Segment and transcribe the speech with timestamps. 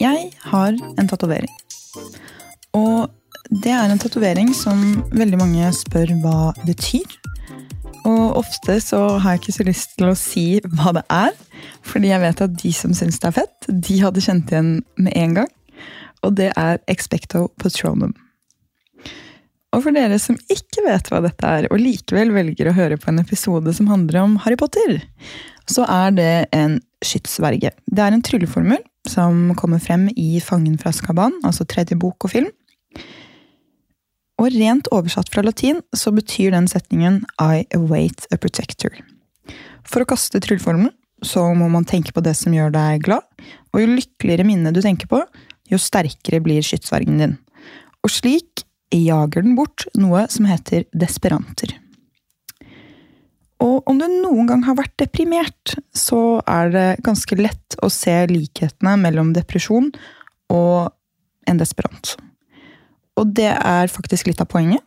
[0.00, 1.52] Jeg har en tatovering.
[2.76, 3.08] Og
[3.48, 4.82] det er en tatovering som
[5.16, 7.06] veldig mange spør hva betyr.
[8.06, 10.44] Og ofte så har jeg ikke så lyst til å si
[10.76, 11.32] hva det er,
[11.86, 15.16] fordi jeg vet at de som syns det er fett, de hadde kjent igjen med
[15.16, 15.50] en gang.
[16.22, 18.14] Og det er expecto patronum.
[19.76, 23.10] Og for dere som ikke vet hva dette er, og likevel velger å høre på
[23.12, 25.02] en episode som handler om Harry Potter,
[25.68, 27.74] så er det en skytsverge.
[27.84, 32.32] Det er en trylleformel som kommer frem i Fangen fra Skaban, altså tredje bok og
[32.32, 32.48] film.
[34.40, 38.96] Og rent oversatt fra latin så betyr den setningen I await a protector.
[39.86, 40.92] For å kaste trylleformelen
[41.24, 43.24] så må man tenke på det som gjør deg glad,
[43.72, 45.22] og jo lykkeligere minne du tenker på,
[45.68, 47.36] jo sterkere blir skytsvergen din.
[48.04, 51.74] Og slik jager den bort noe som heter desperanter.
[53.62, 58.14] Og om du noen gang har vært deprimert, så er det ganske lett å se
[58.28, 59.88] likhetene mellom depresjon
[60.52, 60.92] og
[61.48, 62.16] en desperant.
[63.16, 64.84] Og det er faktisk litt av poenget.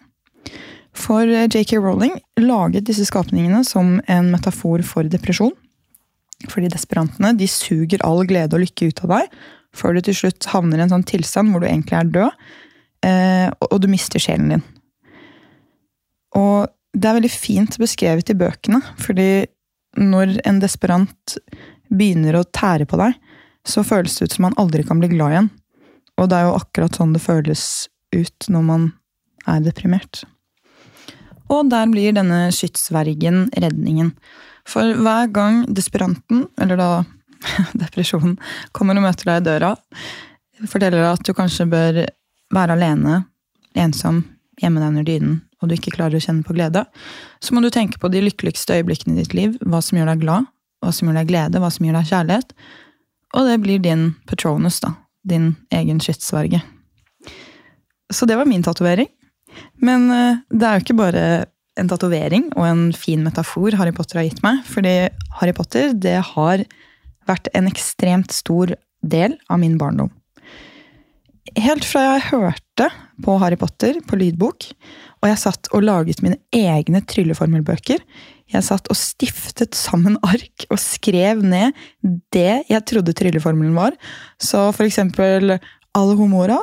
[0.94, 5.56] For JK Rowling laget disse skapningene som en metafor for depresjon.
[6.50, 9.39] Fordi desperantene de suger all glede og lykke ut av deg,
[9.75, 12.45] før du til slutt havner i en sånn tilstand hvor du egentlig er død,
[13.05, 14.64] og du mister sjelen din.
[16.36, 19.45] Og det er veldig fint beskrevet i bøkene, fordi
[20.00, 21.38] når en desperant
[21.89, 23.16] begynner å tære på deg,
[23.67, 25.50] så føles det ut som man aldri kan bli glad igjen.
[26.19, 27.64] Og det er jo akkurat sånn det føles
[28.16, 28.88] ut når man
[29.50, 30.23] er deprimert.
[31.50, 34.13] Og der blir denne skytsvergen redningen.
[34.69, 36.89] For hver gang desperanten, eller da
[37.84, 38.38] depresjonen,
[38.75, 39.73] kommer og møter deg i døra,
[40.67, 42.03] forteller deg at du kanskje bør
[42.53, 43.23] være alene,
[43.78, 44.23] ensom,
[44.59, 46.86] gjemme deg under dynen, og du ikke klarer å kjenne på glede,
[47.44, 50.23] så må du tenke på de lykkeligste øyeblikkene i ditt liv, hva som gjør deg
[50.23, 50.50] glad,
[50.83, 52.53] hva som gjør deg glede, hva som gir deg kjærlighet.
[53.38, 54.95] Og det blir din patronus, da.
[55.28, 56.61] Din egen skytsverge.
[58.09, 59.09] Så det var min tatovering.
[59.84, 61.24] Men uh, det er jo ikke bare
[61.79, 64.63] en tatovering og en fin metafor Harry Potter har gitt meg.
[64.68, 64.95] Fordi
[65.41, 66.63] Harry Potter det har
[67.29, 68.74] vært en ekstremt stor
[69.06, 70.12] del av min barndom.
[71.58, 72.90] Helt fra jeg hørte
[73.24, 74.68] på Harry Potter på lydbok,
[75.20, 78.04] og jeg satt og laget mine egne trylleformelbøker.
[78.50, 81.78] Jeg satt og stiftet sammen ark og skrev ned
[82.34, 83.98] det jeg trodde trylleformelen var.
[84.42, 85.58] Så for eksempel
[85.98, 86.60] Alle homora.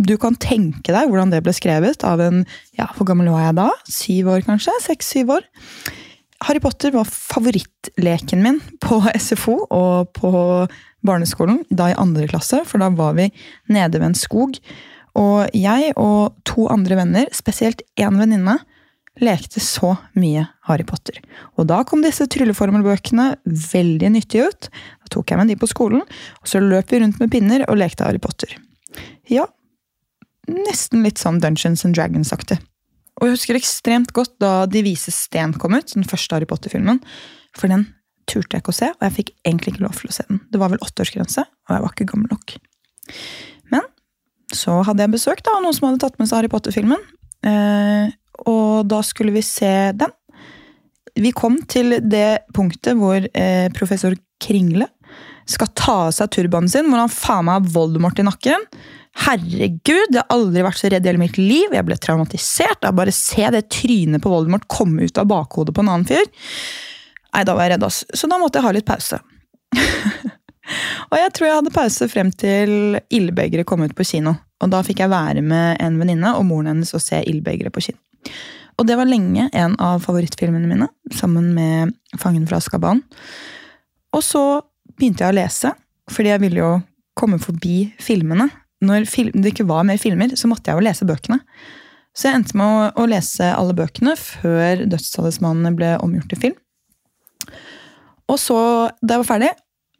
[0.00, 2.40] Du kan tenke deg hvordan det ble skrevet av en
[2.74, 3.66] ja, Hvor gammel var jeg da?
[3.92, 4.72] Syv år, kanskje?
[4.86, 5.44] Seks-syv år.
[6.44, 10.32] Harry Potter var favorittleken min på SFO og på
[11.06, 13.30] barneskolen, da i andre klasse, for da var vi
[13.72, 14.58] nede ved en skog.
[15.14, 18.58] Og jeg og to andre venner, spesielt én venninne,
[19.22, 21.20] lekte så mye Harry Potter.
[21.54, 24.70] Og da kom disse trylleformelbøkene veldig nyttige ut.
[25.04, 26.02] Da tok jeg med de på skolen,
[26.40, 28.56] og så løp vi rundt med pinner og lekte Harry Potter.
[29.30, 29.46] Ja,
[30.50, 32.58] nesten litt sånn Dungeons and Dragons-aktig.
[33.20, 36.98] Og jeg husker ekstremt godt da De vises sten kom ut, den første Harry Potter-filmen.
[37.54, 37.86] For den
[38.30, 40.40] turte jeg ikke å se, og jeg fikk egentlig ikke lov til å se den.
[40.52, 42.56] Det var vel åtteårsgrense, og jeg var ikke gammel nok.
[43.74, 43.86] Men
[44.54, 47.06] så hadde jeg besøk av noen som hadde tatt med seg Harry Potter-filmen.
[47.44, 48.12] Eh,
[48.50, 50.12] og da skulle vi se den.
[51.14, 54.88] Vi kom til det punktet hvor eh, professor Kringle
[55.48, 58.64] skal ta av seg turbanen sin, hvor han faen meg har Voldemort i nakken.
[59.24, 61.70] Herregud, jeg har aldri vært så redd i hele mitt liv.
[61.70, 65.84] Jeg ble traumatisert av bare se det trynet på Voldemort komme ut av bakhodet på
[65.84, 66.26] en annen fyr.
[67.34, 68.04] Nei, da var jeg redd, ass.
[68.14, 69.18] Så da måtte jeg ha litt pause.
[71.10, 74.36] og jeg tror jeg hadde pause frem til Ildbegeret kom ut på kino.
[74.62, 77.82] Og da fikk jeg være med en venninne og moren hennes og se Ildbegeret på
[77.88, 78.00] kino.
[78.78, 83.04] Og det var lenge en av favorittfilmene mine, sammen med Fangen fra Skaban.
[84.14, 84.42] Og så
[84.98, 85.70] begynte jeg å lese,
[86.10, 86.72] fordi jeg ville jo
[87.18, 88.48] komme forbi filmene.
[88.84, 91.38] Når film, det ikke var mer filmer, så måtte jeg jo lese bøkene.
[92.14, 96.58] Så jeg endte med å, å lese alle bøkene før Dødstalismanene ble omgjort til film.
[98.32, 98.58] Og så,
[99.02, 99.52] da jeg var ferdig,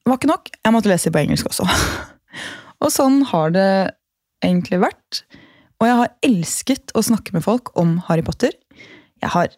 [0.04, 0.50] var ikke nok.
[0.64, 1.66] Jeg måtte lese på engelsk også.
[2.84, 3.68] og sånn har det
[4.44, 5.24] egentlig vært.
[5.80, 8.52] Og jeg har elsket å snakke med folk om Harry Potter.
[9.20, 9.52] Jeg har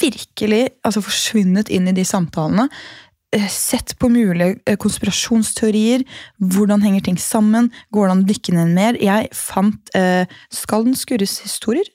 [0.00, 2.68] virkelig altså, forsvunnet inn i de samtalene.
[3.34, 6.06] eh, Sett på mulige eh, konspirasjonsteorier.
[6.38, 7.70] Hvordan henger ting sammen?
[7.94, 9.00] Går det an å dykke ned mer?
[9.02, 11.86] Jeg fant eh, Skal den skurres historier?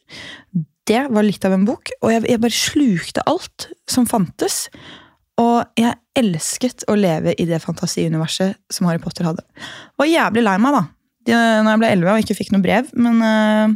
[0.87, 4.65] Det var litt av en bok, og jeg, jeg bare slukte alt som fantes.
[5.41, 9.45] Og jeg elsket å leve i det fantasiuniverset som Harry Potter hadde.
[9.97, 10.87] Og jævlig lei meg da
[11.29, 13.73] når jeg ble 11 og ikke fikk noe brev, men uh,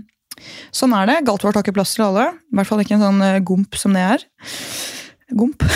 [0.74, 1.22] sånn er det.
[1.28, 2.32] Galtvort har ikke plass til alle.
[2.34, 4.28] I hvert fall ikke en sånn uh, gomp som det er.
[5.36, 5.66] Gomp.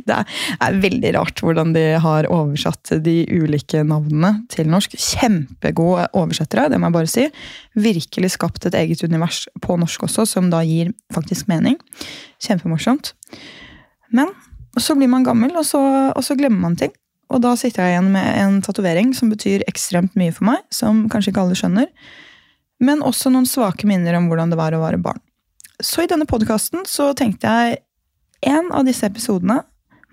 [0.00, 4.94] Det er, er veldig rart hvordan de har oversatt de ulike navnene til norsk.
[4.96, 7.26] Kjempegode oversettere, det må jeg bare si.
[7.76, 11.76] Virkelig skapt et eget univers på norsk også, som da gir faktisk mening.
[12.40, 13.12] Kjempemorsomt.
[14.16, 14.32] Men
[14.78, 15.80] så blir man gammel, og så,
[16.14, 16.92] og så glemmer man ting.
[17.30, 21.04] Og da sitter jeg igjen med en tatovering som betyr ekstremt mye for meg, som
[21.10, 21.90] kanskje ikke alle skjønner.
[22.82, 25.20] Men også noen svake minner om hvordan det var å være barn.
[25.80, 27.80] Så i denne podkasten så tenkte jeg
[28.50, 29.60] en av disse episodene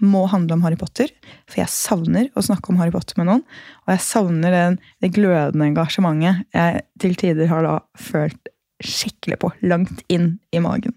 [0.03, 1.09] må handle om Harry Potter.
[1.49, 3.43] For jeg savner å snakke om Harry Potter med noen.
[3.85, 8.51] Og jeg savner den, det glødende engasjementet jeg til tider har da følt
[8.83, 9.51] skikkelig på.
[9.65, 10.93] Langt inn i magen.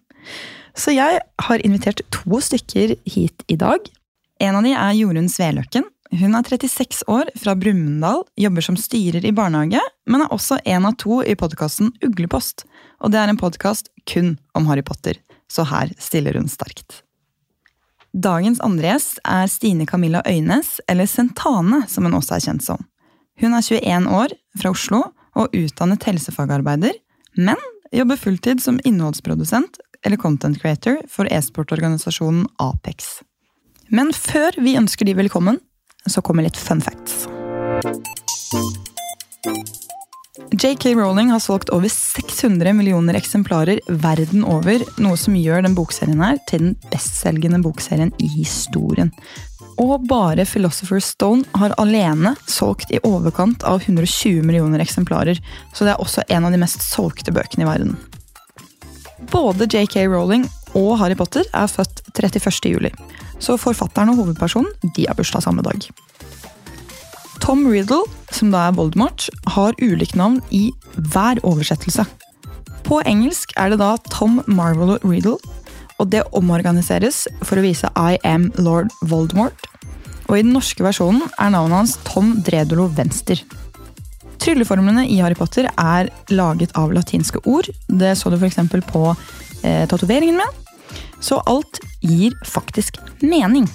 [0.74, 3.80] Så jeg har invitert to stykker hit i dag.
[4.40, 5.86] En av de er Jorunn Sveløkken.
[6.10, 10.88] Hun er 36 år, fra Brumunddal, jobber som styrer i barnehage, men er også en
[10.88, 12.64] av to i podkasten Uglepost.
[12.98, 17.04] Og det er en podkast kun om Harry Potter, så her stiller hun sterkt.
[18.10, 22.82] Dagens andre gjest er Stine Camilla Øynes, eller Sentane, som hun også er kjent som.
[23.38, 25.04] Hun er 21 år, fra Oslo,
[25.38, 26.96] og utdannet helsefagarbeider,
[27.38, 27.60] men
[27.94, 33.20] jobber fulltid som innholdsprodusent eller content creator for e-sportorganisasjonen Apex.
[33.88, 35.58] Men før vi ønsker de velkommen,
[36.06, 37.26] så kommer litt fun facts.
[40.60, 46.20] JK Rowling har solgt over 600 millioner eksemplarer verden over, noe som gjør den bokserien
[46.20, 49.12] her til den bestselgende bokserien i historien.
[49.80, 55.40] Og bare Philosopher's Stone har alene solgt i overkant av 120 millioner eksemplarer,
[55.72, 57.96] så det er også en av de mest solgte bøkene i verden.
[59.28, 60.46] Både JK Rowling
[60.78, 62.70] og Harry Potter er født 31.
[62.72, 62.90] juli,
[63.42, 65.84] så forfatteren og hovedpersonen de har bursdag samme dag.
[67.40, 72.04] Tom Riddle, som da er Voldemort, har ulikt navn i hver oversettelse.
[72.86, 75.38] På engelsk er det da Tom Marvel Riddle,
[76.00, 79.66] og det omorganiseres for å vise I am lord Voldemort.
[80.28, 83.42] Og i den norske versjonen er navnet hans Tom Dredolo Venster.
[84.40, 87.68] Trylleformlene i Harry Potter er laget av latinske ord.
[87.86, 88.58] Det så du f.eks.
[88.88, 89.04] på
[89.62, 90.58] eh, tatoveringen min.
[91.20, 93.68] Så alt gir faktisk mening.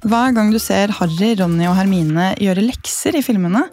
[0.00, 3.66] Hver gang du ser Harry, Ronny og Hermine gjøre lekser i filmene,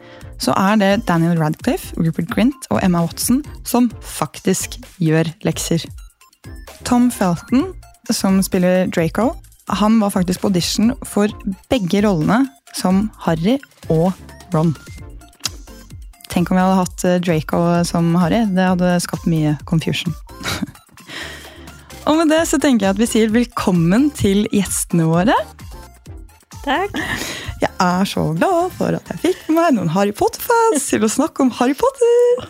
[0.43, 5.87] så er det Daniel Radcliffe, Rupert Grint og Emma Watson som faktisk gjør lekser.
[6.83, 7.71] Tom Felton,
[8.11, 9.31] som spiller Draco,
[9.79, 11.31] han var faktisk på audition for
[11.71, 12.43] begge rollene
[12.75, 13.57] som Harry
[13.87, 14.11] og
[14.53, 14.75] Ron.
[16.37, 18.43] Tenk om vi hadde hatt eh, Draco som Harry.
[18.53, 20.13] Det hadde skapt mye confusion.
[22.07, 25.33] og med det så tenker jeg at vi sier velkommen til gjestene våre.
[26.61, 26.93] Takk.
[27.63, 31.09] Jeg er så glad for at jeg fikk med meg noen Harry Potter-fans til å
[31.09, 32.47] snakke om Harry Potter.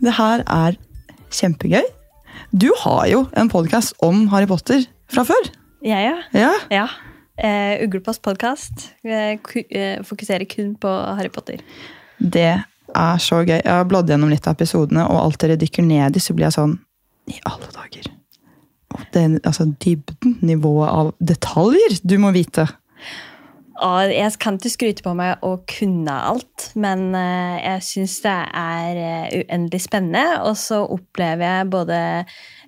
[0.00, 0.80] Det her er
[1.28, 1.84] kjempegøy.
[2.56, 5.56] Du har jo en podkast om Harry Potter fra før.
[5.84, 6.20] Ja, ja.
[6.32, 6.88] Ja, ja.
[7.36, 8.94] Uh, Uglepost podkast.
[9.04, 9.36] Uh,
[10.08, 11.60] fokuserer kun på Harry Potter.
[12.22, 12.52] Det
[12.92, 13.58] er så gøy.
[13.58, 16.48] Jeg har bladd gjennom litt av episodene, og alt dere dykker ned i, så blir
[16.48, 16.76] jeg sånn
[17.30, 18.10] I alle dager.
[19.14, 22.66] Den, altså, dybden, nivået av detaljer du må vite.
[23.82, 29.00] Jeg kan ikke skryte på meg å kunne alt, men uh, jeg syns det er
[29.00, 30.42] uh, uendelig spennende.
[30.46, 31.98] Og så opplever jeg både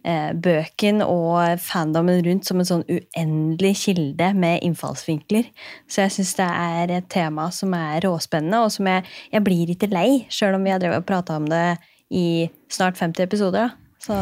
[0.05, 5.49] bøken og fandomen rundt som en sånn uendelig kilde med innfallsvinkler.
[5.89, 9.73] Så jeg syns det er et tema som er råspennende, og som jeg, jeg blir
[9.73, 11.65] ikke lei, sjøl om vi har drevet og prata om det
[12.13, 13.73] i snart 50 episoder.
[13.73, 14.01] Da.
[14.05, 14.19] Så,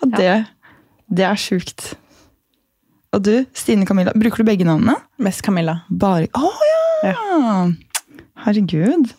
[0.00, 0.08] ja.
[0.16, 0.36] det,
[1.20, 1.90] det er sjukt.
[3.16, 4.96] Og du, Stine Camilla, bruker du begge navnene?
[5.24, 5.80] Mest Camilla.
[5.88, 7.12] Bare Å oh, ja.
[7.12, 7.60] ja!
[8.44, 9.12] Herregud.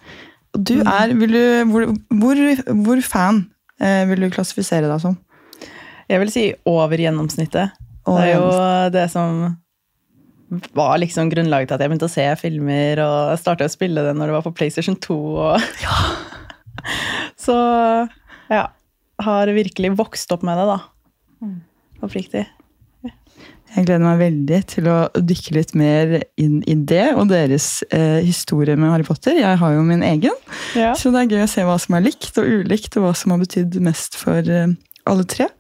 [0.56, 0.92] Og du mm.
[0.92, 1.88] er vil du, hvor,
[2.22, 2.44] hvor,
[2.86, 3.44] hvor, fan
[3.82, 5.18] eh, vil du klassifisere deg som?
[6.10, 7.76] Jeg vil si over gjennomsnittet.
[8.10, 9.42] Over det er jo det som
[10.74, 14.16] var liksom grunnlaget til at jeg begynte å se filmer og starta å spille det
[14.18, 15.18] når det var på PlayStation 2.
[15.46, 15.98] Og ja.
[17.46, 17.56] Så
[18.50, 18.66] ja.
[19.20, 20.80] Har virkelig vokst opp med det, da.
[21.44, 21.60] Mm.
[22.08, 22.46] Oppriktig.
[23.70, 28.18] Jeg gleder meg veldig til å dykke litt mer inn i det og deres eh,
[28.26, 29.38] historie med Harry Potter.
[29.38, 30.34] Jeg har jo min egen,
[30.74, 30.96] ja.
[30.98, 33.36] så det er gøy å se hva som er likt og ulikt, og hva som
[33.36, 34.74] har betydd mest for eh,
[35.10, 35.52] alle tre.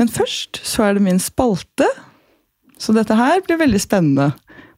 [0.00, 1.88] Men først så er det min spalte,
[2.80, 4.32] så dette her blir veldig spennende.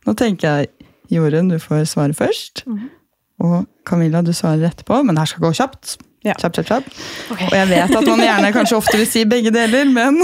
[0.05, 2.65] Nå tenker jeg Jorunn, du får svare først.
[2.67, 2.91] Mm -hmm.
[3.45, 5.97] Og Camilla, du svarer etterpå, men det her skal gå kjapt.
[6.25, 6.35] Ja.
[6.41, 6.87] Kjapp, kjapp, kjapp.
[7.33, 7.49] Okay.
[7.51, 10.23] Og jeg vet at man gjerne kanskje ofte vil si begge deler, men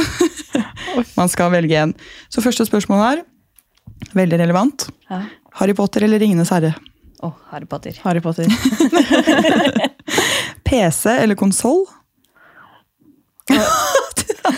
[1.18, 1.92] man skal velge én.
[2.32, 3.22] Så første spørsmål her,
[4.16, 4.88] veldig relevant.
[5.10, 5.22] Ja.
[5.60, 6.72] Harry Potter eller Ringenes herre?
[7.20, 7.98] Å, oh, Harry Potter.
[8.04, 8.48] Harry Potter.
[10.64, 11.84] PC eller konsoll?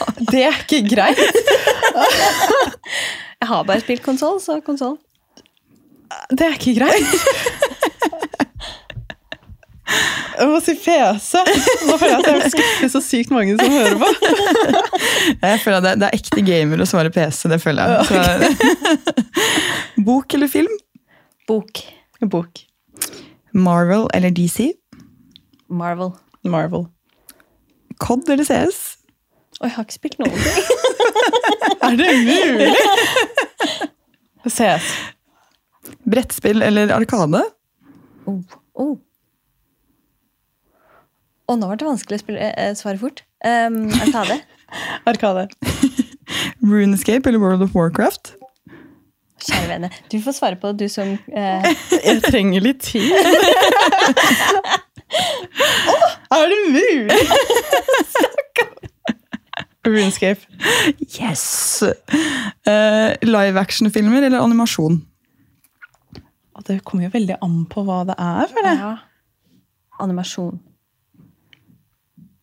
[0.33, 1.19] det er ikke greit!
[3.43, 4.97] Jeg har bare spilt konsoll, så konsoll.
[6.31, 7.11] Det er ikke greit.
[10.39, 11.41] Jeg må si PC.
[11.89, 14.09] Nå føler jeg at jeg skuffer så sykt mange som hører på.
[15.43, 17.45] Jeg føler at det, det er ekte gamer å svare PC.
[17.53, 18.07] det føler jeg.
[18.09, 18.17] Så,
[20.07, 20.73] bok eller film?
[21.51, 21.83] Bok.
[22.33, 22.63] Bok.
[23.53, 24.71] Marvel eller DC?
[25.69, 26.15] Marvel.
[26.49, 26.89] Marvel.
[28.03, 28.81] COD eller CS?
[29.63, 30.63] Og jeg har ikke spilt noen ting.
[31.87, 32.73] Er det mulig?
[34.57, 34.89] CS.
[36.03, 37.45] Brettspill eller Arkade?
[38.27, 38.41] Oh,
[38.75, 38.97] oh.
[41.51, 43.23] Og nå ble det vanskelig å spille, eh, svare fort.
[43.47, 44.41] Um, Arkade.
[45.11, 45.47] Arkade.
[46.63, 48.35] Runescape eller World of Warcraft?
[49.43, 49.91] Kjære vene.
[50.11, 53.11] Du får svare på det, du som eh, Jeg trenger litt tid.
[55.91, 56.07] oh,
[56.39, 57.23] er det mulig?
[59.87, 60.41] Runescape.
[61.19, 61.83] Yes!
[61.83, 65.01] Uh, live action-filmer eller animasjon?
[66.67, 68.47] Det kommer jo veldig an på hva det er.
[68.53, 68.77] for det.
[68.79, 68.93] ja.
[70.03, 70.61] Animasjon.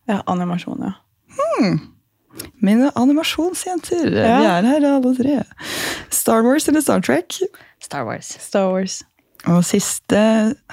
[0.09, 0.93] Ja, animasjon, ja.
[2.63, 4.09] Mine animasjonsjenter.
[4.11, 4.37] Ja.
[4.39, 5.37] Vi er her alle tre.
[6.13, 7.39] Star Wars eller Star Trek?
[7.83, 8.31] Star Wars.
[8.41, 8.99] Star Wars.
[9.47, 10.19] Og siste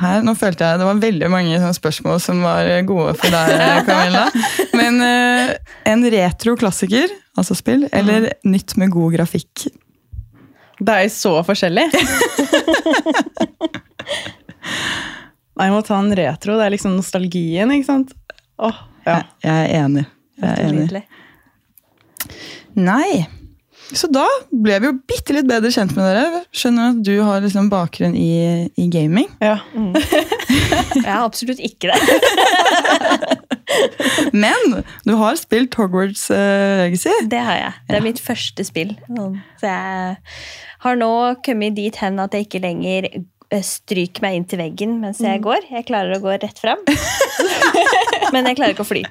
[0.00, 3.52] her Nå følte jeg det var veldig mange spørsmål som var gode for deg,
[3.87, 4.25] Camilla.
[4.75, 5.54] Men uh,
[5.87, 9.68] en retro klassiker, altså spill, eller nytt med god grafikk?
[10.76, 11.87] Det er jo så forskjellig.
[15.56, 16.58] Nei, jeg må ta en retro.
[16.58, 18.12] Det er liksom nostalgien, ikke sant?
[18.61, 19.23] Åh, ja.
[19.44, 20.04] Jeg er enig.
[20.42, 21.02] Jeg er enig.
[22.76, 23.25] Nei.
[23.95, 26.40] Så da ble vi jo bitte litt bedre kjent med dere.
[26.57, 29.28] Skjønner at du har liksom bakgrunn i, i gaming.
[29.43, 29.59] ja.
[30.97, 31.99] Jeg har absolutt ikke det.
[34.45, 37.12] Men du har spilt Hogwarts uh, Legacy.
[37.31, 37.73] Det har jeg.
[37.88, 38.95] Det er mitt første spill.
[39.09, 39.38] Sånn.
[39.61, 40.16] Så jeg
[40.87, 41.11] har nå
[41.47, 43.09] kommet dit hen at jeg ikke lenger
[43.50, 45.69] eh, stryker meg inn til veggen mens jeg går.
[45.71, 46.83] Jeg klarer å gå rett fram.
[48.35, 49.05] Men jeg klarer ikke å fly.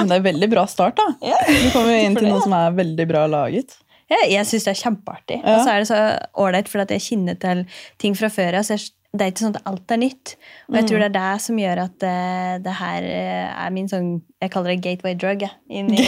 [0.00, 1.08] Men det er veldig bra start, da.
[1.48, 3.76] Du kommer inn til noe som er veldig bra laget.
[4.10, 5.36] Jeg, jeg syns det er kjempeartig.
[5.42, 5.52] Ja.
[5.54, 5.98] Og så er det så
[6.42, 7.60] ålreit, for at jeg kjenner til
[8.02, 8.66] ting fra før av.
[8.66, 10.36] så jeg- Det er ikke sånn at alt er nytt.
[10.70, 12.18] Og jeg tror det er det som gjør at det,
[12.62, 15.42] det her eh, er min sånn Jeg kaller det gateway drug.
[15.42, 15.98] jeg, inn i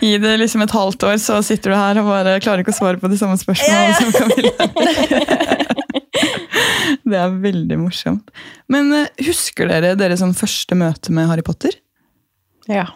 [0.00, 2.78] Gi det liksom et halvt år, så sitter du her og bare klarer ikke å
[2.78, 4.54] svare på de samme spørsmålene som Camilla.
[7.10, 8.30] det er veldig morsomt.
[8.72, 11.76] Men eh, husker dere deres sånn første møte med Harry Potter?
[12.70, 12.86] Ja.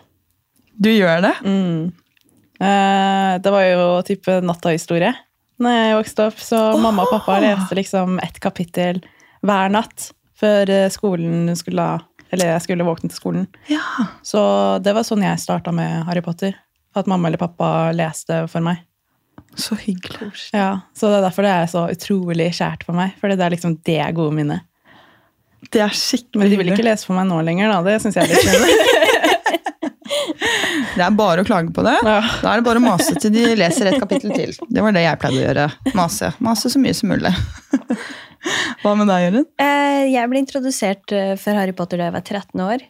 [0.81, 1.37] Du gjør det?
[1.45, 1.93] Mm.
[2.61, 5.13] Eh, det var jo type nattahistorie
[5.63, 6.41] når jeg vokste opp.
[6.43, 9.03] Så mamma og pappa leste liksom ett kapittel
[9.47, 11.87] hver natt før eh, skolen skulle
[12.31, 13.47] Eller jeg skulle våkne til skolen.
[13.67, 13.83] Ja.
[14.23, 14.41] Så
[14.85, 16.55] det var sånn jeg starta med Harry Potter.
[16.95, 18.85] At mamma eller pappa leste for meg.
[19.59, 20.31] Så hyggelig.
[20.55, 23.17] Ja, Så det er derfor det er så utrolig kjært for meg.
[23.19, 24.67] For det er liksom det gode minnet.
[25.75, 27.83] Det er skikkelig Men de vil ikke lese for meg nå lenger, da.
[27.85, 28.87] Det syns jeg er litt synd.
[30.97, 31.97] Det er bare å klage på det.
[32.07, 32.21] Ja.
[32.43, 34.55] Da er det bare å mase til de leser et kapittel til.
[34.71, 35.67] Det var det jeg pleide å gjøre.
[35.99, 36.33] Mase.
[36.45, 37.33] Mase så mye som mulig.
[38.83, 39.49] Hva med deg, Jørund?
[39.61, 42.85] Eh, Jeg ble introdusert eh, for Harry Potter da jeg var 13 år.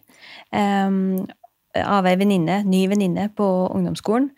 [1.80, 4.30] av ei venninne, ny venninne på ungdomsskolen.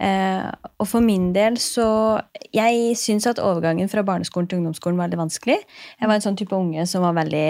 [0.00, 0.46] Eh,
[0.80, 2.20] og for min del så
[2.54, 5.58] Jeg syns at overgangen fra barneskolen til ungdomsskolen var veldig vanskelig.
[6.00, 7.48] Jeg var en sånn type unge som var veldig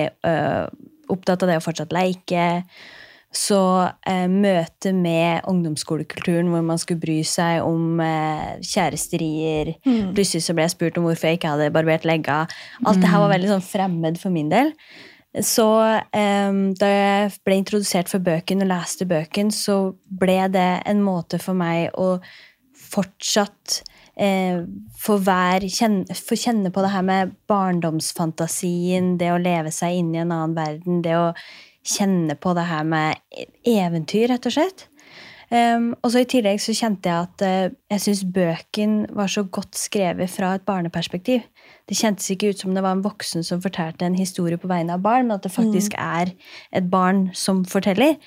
[1.08, 2.64] opptatt av det å fortsatt leke.
[3.34, 3.60] Så
[4.08, 10.64] eh, møtet med ungdomsskolekulturen hvor man skulle bry seg om eh, kjæresterier Plutselig så ble
[10.64, 12.46] jeg spurt om hvorfor jeg ikke hadde barbert legga.
[12.88, 14.72] Alt det her var veldig sånn fremmed for min del.
[15.44, 15.68] Så
[16.16, 21.40] eh, da jeg ble introdusert for bøken og leste bøken, så ble det en måte
[21.42, 22.14] for meg å
[22.88, 23.82] fortsatt
[24.16, 24.64] eh,
[24.98, 30.32] få, kjenne, kjenne på det her med barndomsfantasien, det å leve seg inn i en
[30.32, 31.32] annen verden, det å
[31.88, 33.18] kjenne på det her med
[33.66, 34.86] eventyr, rett og slett.
[35.48, 39.46] Um, og så I tillegg så kjente jeg at uh, jeg syns bøken var så
[39.48, 41.46] godt skrevet fra et barneperspektiv.
[41.88, 44.98] Det kjentes ikke ut som det var en voksen som fortalte en historie på vegne
[44.98, 46.34] av barn, men at det faktisk er
[46.76, 48.18] et barn som forteller.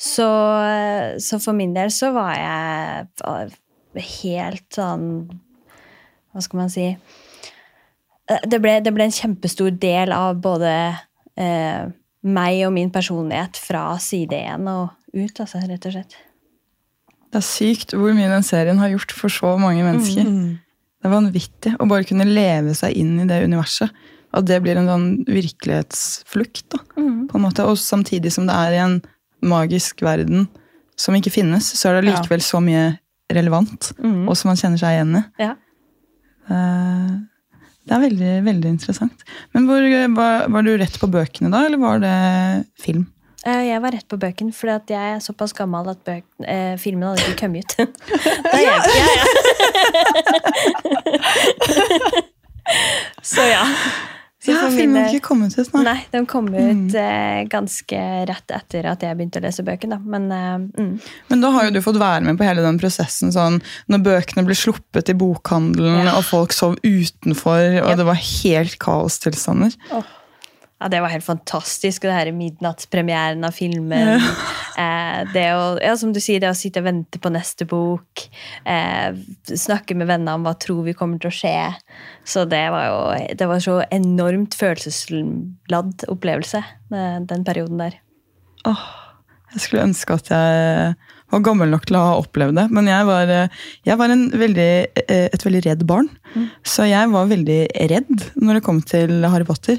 [0.00, 0.24] Så,
[0.64, 3.52] eh, så for min del så var jeg
[4.24, 5.04] helt sånn
[6.34, 6.88] Hva skal man si
[8.30, 10.72] Eh, det ble, det ble en kjempestor del av både
[11.36, 11.84] eh,
[12.24, 16.16] meg og min personlighet fra side én og ut, altså, rett og slett.
[17.34, 20.26] Det er sykt hvor mye den serien har gjort for så mange mennesker.
[20.26, 20.58] Mm.
[21.02, 23.90] Det er vanvittig å bare kunne leve seg inn i det universet.
[24.34, 26.64] At det blir en sånn virkelighetsflukt.
[26.74, 27.66] da, på en måte.
[27.68, 28.96] Og samtidig som det er i en
[29.44, 30.48] magisk verden
[30.96, 32.16] som ikke finnes, så er det Ja.
[32.20, 32.98] likevel så mye
[33.30, 34.28] relevant, mm.
[34.28, 35.24] og som man kjenner seg igjen i.
[35.38, 35.54] Ja.
[36.50, 37.12] Eh,
[37.84, 39.24] Det er veldig, veldig interessant.
[39.52, 39.82] Men hvor,
[40.16, 42.14] var, var du rett på bøkene da, eller var det
[42.80, 43.04] film?
[43.44, 47.04] Eh, Jeg var rett på bøken, for jeg er såpass gammel at bøk, eh, filmen
[47.10, 47.92] hadde ikke kommet ut.
[48.48, 49.24] Da hjelper jeg, ja.
[53.34, 53.64] Så ja.
[54.44, 55.82] Så Ja, filmen har ikke kommet ut, nei.
[55.86, 59.94] Nei, den kom ut eh, ganske rett etter at jeg begynte å lese bøken.
[59.94, 60.00] Da.
[60.04, 60.90] Men eh, mm.
[61.32, 64.44] Men da har jo du fått være med på hele den prosessen, sånn, når bøkene
[64.44, 66.18] ble sluppet i bokhandelen, Ja.
[66.18, 67.96] og folk sov utenfor, og ja.
[67.96, 69.72] det var helt kaostilstander.
[70.84, 72.04] Ja, det var helt fantastisk.
[72.04, 74.20] Og det her midnattspremieren av filmen.
[74.74, 78.24] Eh, det å, ja, som du sier, det å sitte og vente på neste bok.
[78.66, 79.14] Eh,
[79.46, 81.52] snakke med venner om hva tror vi kommer til å skje.
[82.26, 88.00] Så det var jo det var så enormt følelsesladd opplevelse, den, den perioden der.
[88.66, 88.82] Åh,
[89.54, 90.96] jeg skulle ønske at jeg
[91.30, 92.64] var gammel nok til å ha opplevd det.
[92.74, 94.72] Men jeg var, eh, jeg var en veldig,
[95.06, 96.10] eh, et veldig redd barn.
[96.66, 97.60] Så jeg var veldig
[97.94, 99.78] redd når det kom til Harry Potter.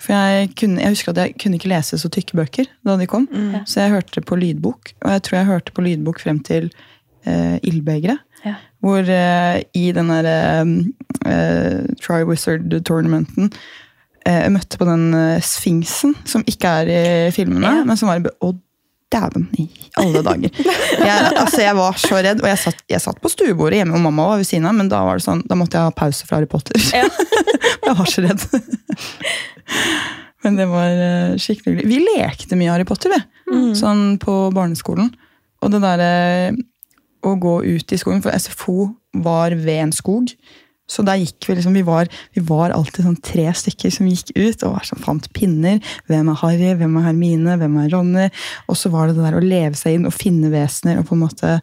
[0.00, 3.06] For jeg, kunne, jeg husker at jeg kunne ikke lese så tykke bøker da de
[3.06, 3.28] kom.
[3.66, 4.92] Så jeg hørte på lydbok.
[5.04, 6.70] Og jeg tror jeg hørte på lydbok frem til
[7.26, 8.18] eh, Ildbegeret.
[8.44, 8.54] Ja.
[8.84, 10.26] Hvor eh, i den der
[11.26, 13.50] eh, Try Wizard-tournamenten
[14.26, 17.84] eh, jeg møtte på den eh, sfinksen, som ikke er i filmene, Ja.
[17.88, 18.52] men som var i Å,
[19.14, 19.68] dæven i
[20.00, 20.58] alle dager!
[20.58, 24.04] Jeg, altså, jeg var så redd, og jeg satt, jeg satt på stuebordet hjemme, og
[24.04, 26.28] mamma var ved siden av, men da var det sånn, da måtte jeg ha pause
[26.28, 26.78] fra Harry Potter.
[26.94, 27.06] Ja.
[27.86, 28.44] jeg var så redd.
[30.44, 31.90] men det var eh, skikkelig hyggelig.
[31.94, 33.22] Vi lekte mye Harry Potter, vi.
[33.78, 35.12] Sånn på barneskolen.
[35.64, 36.12] Og det derre
[37.24, 38.90] å gå ut i skogen, for SFO
[39.24, 40.32] var ved en skog.
[40.90, 44.34] Så der gikk vi liksom, vi var, vi var alltid sånn tre stykker som gikk
[44.36, 45.78] ut og var sånn, fant pinner.
[46.10, 48.26] Hvem er Harry, hvem er Hermine, hvem er Ronny?
[48.68, 51.16] Og så var det det der å leve seg inn og finne vesener og på
[51.16, 51.54] en måte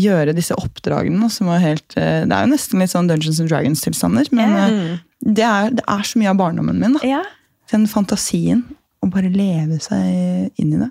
[0.00, 1.28] gjøre disse oppdragene.
[1.30, 4.98] som var helt, eh, Det er jo nesten litt sånn Dungeons and Dragons-tilstander, men eh,
[5.20, 6.96] det, er, det er så mye av barndommen min.
[6.96, 7.04] da.
[7.06, 7.22] Ja,
[7.70, 8.64] Den fantasien.
[9.04, 10.88] Å bare leve seg inn i det.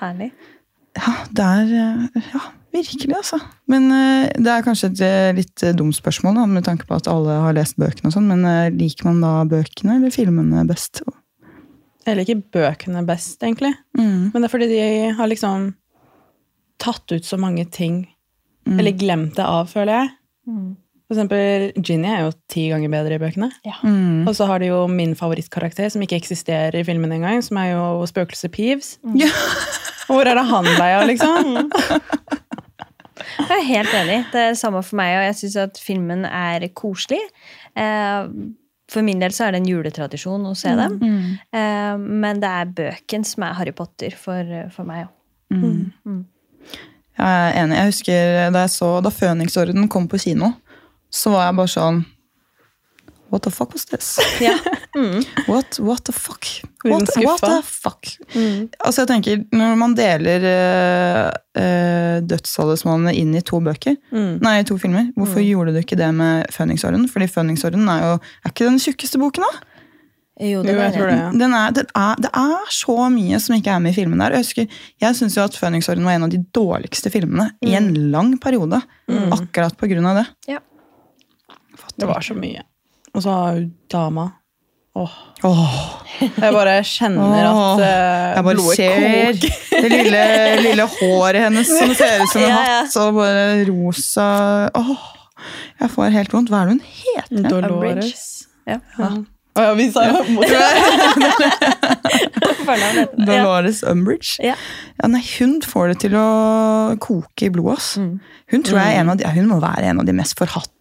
[0.00, 0.30] herlig.
[0.96, 2.40] Ja, det er eh, Ja,
[2.78, 3.38] virkelig, altså.
[3.70, 6.96] Men eh, det er kanskje et eh, litt eh, dumt spørsmål, da, med tanke på
[6.96, 11.02] at alle har lest bøkene og sånn, men liker man da bøkene eller filmene best?
[12.08, 13.74] Jeg liker bøkene best, egentlig.
[13.98, 14.30] Mm.
[14.32, 14.82] Men det er fordi de
[15.18, 15.72] har liksom
[16.80, 18.06] tatt ut så mange ting.
[18.68, 18.76] Mm.
[18.78, 20.12] Eller glemt det av, føler jeg.
[20.48, 20.68] Mm.
[21.08, 23.48] For eksempel, Ginny er jo ti ganger bedre i bøkene.
[23.80, 24.26] Mm.
[24.28, 27.70] Og så har de jo min favorittkarakter, som ikke eksisterer i filmen engang, som er
[27.72, 28.96] jo spøkelset Peeves.
[29.16, 29.30] Ja.
[30.08, 31.70] Hvor er det han ble av, liksom?
[33.38, 34.16] Jeg er helt enig.
[34.32, 37.20] Det er det samme for meg, og jeg syns at filmen er koselig.
[37.78, 38.26] Eh,
[38.88, 40.94] For min del så er det en juletradisjon å se dem.
[40.98, 41.38] Mm.
[41.52, 45.08] Eh, Men det er bøken som er Harry Potter for, for meg.
[45.52, 45.92] Mm.
[46.04, 46.22] Mm.
[47.18, 47.76] Jeg er enig.
[47.76, 50.52] Jeg husker da jeg så da Føniksorden kom på kino,
[51.10, 52.00] så var jeg bare sånn
[53.30, 54.16] What the fuck was this?
[54.40, 54.54] Ja.
[54.96, 55.20] Mm.
[55.46, 56.46] What, what the fuck?
[56.84, 58.08] What, what the fuck?
[58.80, 64.38] Altså jeg tenker, Når man deler uh, uh, dødsfallesmannene inn i to bøker, Mm.
[64.42, 67.04] nei, to filmer, hvorfor gjorde du ikke det med Fønningsorden?
[67.12, 68.14] Fordi Fønningsorden er jo
[68.44, 69.52] er ikke den tjukkeste boken, da?
[70.40, 71.18] Jo, Jo, det jeg tror det.
[71.18, 71.30] Ja.
[71.34, 74.36] Den er, den er, det er så mye som ikke er med i filmen der.
[74.38, 77.92] Jeg, husker, jeg syns jo at Fønningsorden var en av de dårligste filmene i en
[78.14, 78.80] lang periode.
[79.34, 80.26] Akkurat på grunn av det.
[80.54, 80.60] Ja.
[81.98, 82.62] Det var så mye.
[83.14, 84.24] Og så har hun dama.
[84.98, 85.12] Åh,
[85.46, 85.74] Åh,
[86.18, 87.86] jeg bare kjenner Åh, at uh,
[88.34, 89.30] jeg bare blodet ser koker.
[89.84, 90.22] det lille,
[90.64, 92.62] lille håret hennes som ser ut som en Ja, ja.
[92.82, 94.26] hatt, og bare rosa
[94.74, 94.90] Åh,
[95.84, 96.50] Jeg får helt vondt.
[96.50, 97.46] Hva er det hun heter?
[97.52, 98.24] Dolores.
[98.66, 98.80] Ja.
[98.98, 99.12] Ja.
[99.58, 100.14] Å ja, vi sa jo.
[103.28, 104.38] Dolores Umbridge.
[104.44, 104.54] Ja.
[104.98, 106.26] Ja, nei, hun får det til å
[107.02, 107.78] koke i blodet.
[107.78, 107.90] ass.
[107.98, 108.18] Mm.
[108.52, 110.74] Hun tror jeg er en av de, hun må være en av de mest forhatte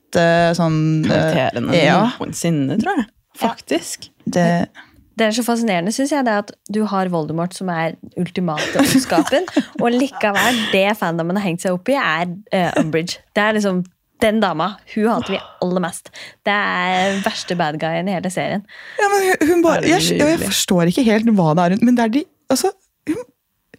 [0.58, 2.02] sånn uh, karakterene Ja.
[2.18, 3.10] noensinne, tror jeg.
[3.38, 4.10] Faktisk.
[4.26, 4.46] det,
[5.18, 9.46] Det er så fascinerende, synes jeg, det at du har Voldemort, som er ultimate ondskapen,
[9.82, 13.22] og likevel det fandomen har hengt seg opp i, er uh, Umbridge.
[13.38, 13.84] Det er liksom
[14.22, 14.72] den dama.
[14.96, 16.10] Hun hater vi aller mest.
[16.46, 18.66] Det er verste bad guyen i hele serien.
[18.98, 22.00] Ja, men hun, hun bare, jeg, jeg, forstår ikke helt hva det er hun Men
[22.00, 22.74] det er de altså,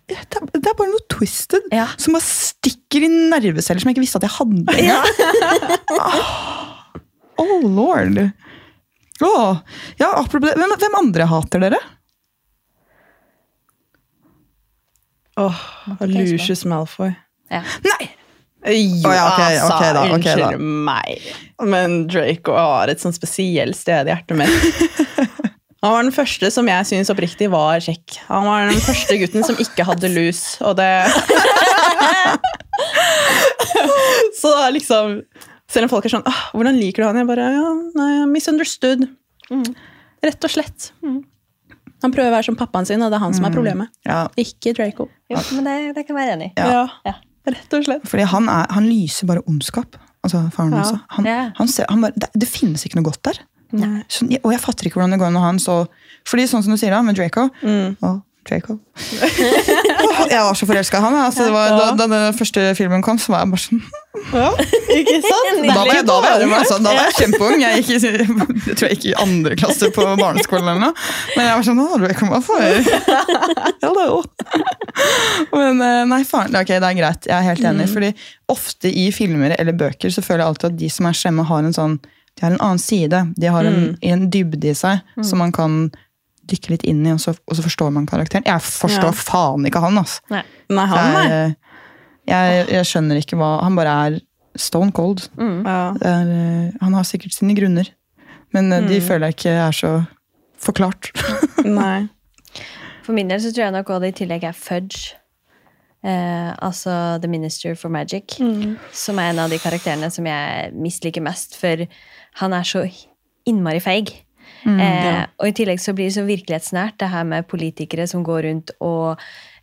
[0.08, 1.86] det, er, bare noe twisted Ja.
[2.00, 4.76] som bare stikker i nerveceller som jeg ikke visste at jeg hadde.
[4.88, 5.02] Ja.
[7.38, 8.18] Oh lord.
[9.22, 9.58] Oh,
[9.98, 11.78] ja, hvem, hvem andre hater dere?
[15.38, 15.60] Åh,
[16.00, 17.12] Lucius Malfoy.
[17.50, 17.62] Ja.
[17.86, 18.08] Nei!
[18.66, 20.58] Jo, oh, ja, okay, altså, okay, da, okay, unnskyld da.
[20.58, 21.28] meg.
[21.62, 24.58] Men Draco har et sånn spesielt sted i hjertet mitt.
[25.82, 28.16] Han var den første som jeg syns oppriktig var kjekk.
[28.26, 30.88] Han var den første gutten som ikke hadde lus, og det
[34.40, 35.20] Så da liksom
[35.70, 37.64] Selv om folk er sånn «Åh, 'Hvordan liker du han?' Jeg bare ja,
[37.98, 39.02] nei, misunderstood.
[40.24, 40.86] Rett og slett.
[41.04, 43.90] Han prøver å være som pappaen sin, og det er han som er problemet.
[44.08, 45.08] Ja, Ikke Draco.
[45.28, 46.52] Jo, men det, det kan jeg være enig i.
[46.56, 46.86] Ja.
[47.04, 47.14] Ja.
[47.48, 48.08] Rett og slett.
[48.08, 49.96] fordi han, er, han lyser bare ondskap.
[50.24, 50.80] Altså faren Ja.
[50.80, 51.00] også.
[51.18, 51.50] Han, Ja.
[51.60, 53.38] han ser, han bare, det, det finnes ikke noe godt der.
[54.08, 55.82] Sånn, og jeg fatter ikke hvordan det går når han så
[56.28, 57.96] Fordi sånn som du sier da, med Draco Mm.
[58.00, 58.14] Å,
[58.48, 58.78] Draco.
[58.96, 61.16] Jeg var så forelska i han.
[61.20, 63.82] Altså, det var, da, da den første filmen kom, så var jeg bare sånn
[64.32, 64.46] Ja,
[64.90, 65.60] ikke sant?
[65.68, 67.60] Da var jeg, da var jeg, altså, da var jeg kjempeung.
[67.62, 67.98] Jeg, gikk i,
[68.70, 70.66] jeg tror jeg gikk i andre klasse på barneskolen.
[70.72, 71.06] eller noe.
[71.36, 72.24] Men jeg var sånn Å, Draco,
[73.84, 74.22] Hello.
[75.54, 76.56] Men eh, nei, faen.
[76.58, 77.28] Ok, det er greit.
[77.30, 77.88] Jeg er helt enig.
[77.92, 78.10] fordi
[78.50, 81.68] ofte i filmer eller bøker så føler jeg alltid at de som er slemme, har
[81.68, 81.98] en sånn
[82.38, 83.18] de har en annen side.
[83.36, 85.88] De har en, en dybde i seg som man kan
[86.48, 88.46] dykke litt inn i, og så, og så forstår man karakteren.
[88.48, 89.16] Jeg forstår Ja.
[89.18, 90.22] faen ikke han, altså.
[90.32, 90.44] Nei.
[90.72, 91.24] Nei, han, nei.
[91.28, 91.56] Jeg,
[92.30, 94.16] jeg, jeg skjønner ikke hva Han bare er
[94.58, 95.26] stone cold.
[95.38, 95.92] Ja.
[96.00, 97.90] Er, eh, han har sikkert sine grunner,
[98.56, 99.92] men eh, de føler jeg ikke er så
[100.58, 101.10] forklart.
[101.66, 102.06] Nei.
[103.04, 105.14] For min del så tror jeg nok også det i tillegg er Fudge.
[106.04, 108.38] Eh, altså The Minister for Magic.
[108.94, 111.84] Som er en av de karakterene som jeg misliker mest, for
[112.40, 112.86] han er så
[113.48, 114.14] innmari feig.
[114.82, 118.42] eh, og i tillegg så blir det så virkelighetsnært, det her med politikere som går
[118.48, 119.20] rundt og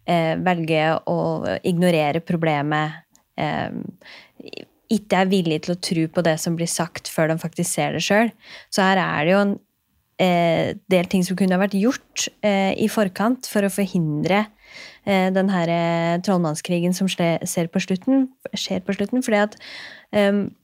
[0.07, 1.19] eh, velger å
[1.67, 3.03] ignorere problemet.
[3.37, 7.71] Eh, ikke er villig til å tro på det som blir sagt, før de faktisk
[7.71, 8.31] ser det sjøl.
[8.73, 9.55] Så her er det jo en
[10.21, 14.45] eh, del ting som kunne ha vært gjort eh, i forkant for å forhindre
[15.05, 15.73] eh, den her
[16.25, 19.25] trollmannskrigen som skjer på slutten, skjer på slutten.
[19.25, 19.57] Fordi at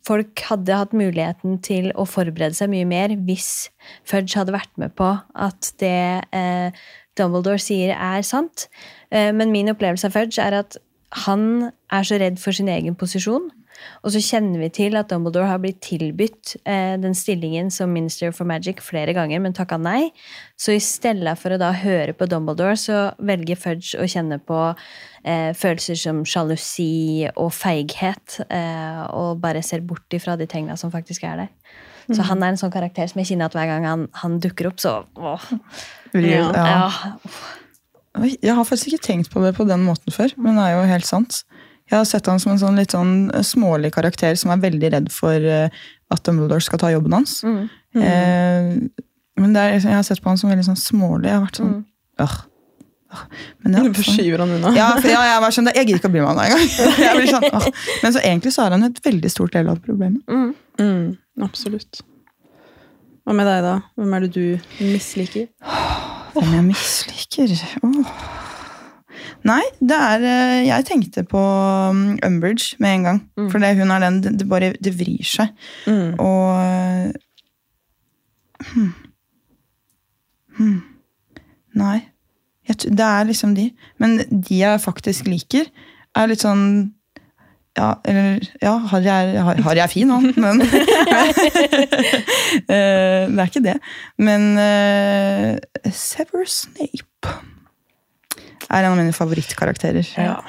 [0.07, 3.69] folk hadde hatt muligheten til å forberede seg mye mer hvis
[4.07, 6.83] Fudge hadde vært med på at det eh,
[7.19, 8.69] Dumbledore sier, er sant.
[9.11, 10.77] Eh, men min opplevelse av Fudge er at
[11.25, 13.49] han er så redd for sin egen posisjon.
[14.01, 18.33] Og så kjenner vi til at Dumbledore har blitt tilbudt eh, den stillingen som Minister
[18.35, 20.11] for Magic flere ganger, men takka nei.
[20.59, 24.59] Så i stedet for å da høre på Dumbledore, så velger Fudge å kjenne på
[24.71, 30.93] eh, følelser som sjalusi og feighet, eh, og bare ser bort ifra de tegna som
[30.93, 31.55] faktisk er der.
[32.11, 34.71] Så han er en sånn karakter som jeg kjenner at hver gang han, han dukker
[34.71, 35.49] opp, så åh,
[36.17, 36.49] Ja.
[36.51, 36.69] Ja.
[36.75, 37.17] ja.
[38.19, 40.87] Jeg har faktisk ikke tenkt på det på den måten før, men det er jo
[40.89, 41.43] helt sant.
[41.91, 45.09] Jeg har sett han som en sånn litt sånn smålig karakter som er veldig redd
[45.11, 47.41] for eh, at Dumbledore skal ta jobben hans.
[47.43, 47.65] Mm.
[47.99, 49.03] Eh,
[49.41, 51.27] men det er, jeg har sett på han som veldig sånn smålig.
[51.27, 52.39] Jeg har vært sånn, øh, øh.
[53.65, 54.71] Men ja, forskyver han unna.
[54.77, 57.25] ja, for ja, jeg, var sånn, jeg gidder ikke å bry meg om det engang.
[57.33, 57.65] Sånn, åh.
[58.05, 60.23] Men så egentlig så er han et veldig stort del av problemet.
[60.31, 60.53] Mm.
[60.79, 61.09] Mm,
[61.43, 62.05] absolutt.
[63.27, 63.73] Hva med deg, da?
[63.99, 65.49] Hvem er det du misliker?
[66.37, 67.57] Hvem jeg misliker?
[67.83, 68.39] Åh.
[69.47, 71.41] Nei, det er eh, Jeg tenkte på
[71.91, 73.19] um, Umbridge med en gang.
[73.51, 75.47] For det, hun er den det, bare det vrir seg.
[75.87, 76.13] Mm.
[76.19, 77.11] Og eh,
[78.73, 78.93] hmm.
[80.57, 80.79] Hmm.
[81.79, 81.99] Nei.
[82.67, 83.69] Jeg, det er liksom de.
[83.99, 85.65] Men de jeg faktisk liker,
[86.15, 86.65] er litt sånn
[87.79, 90.59] ja, eller Ja, Harry er, Har- Harry er fin, han, men
[92.67, 93.77] Eh, Det er ikke det.
[94.19, 95.55] Men uh,
[95.95, 97.31] Severus Snape
[98.69, 100.11] er en av mine favorittkarakterer.
[100.17, 100.41] Ja.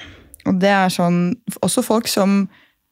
[0.48, 2.48] Og det er sånn Også folk som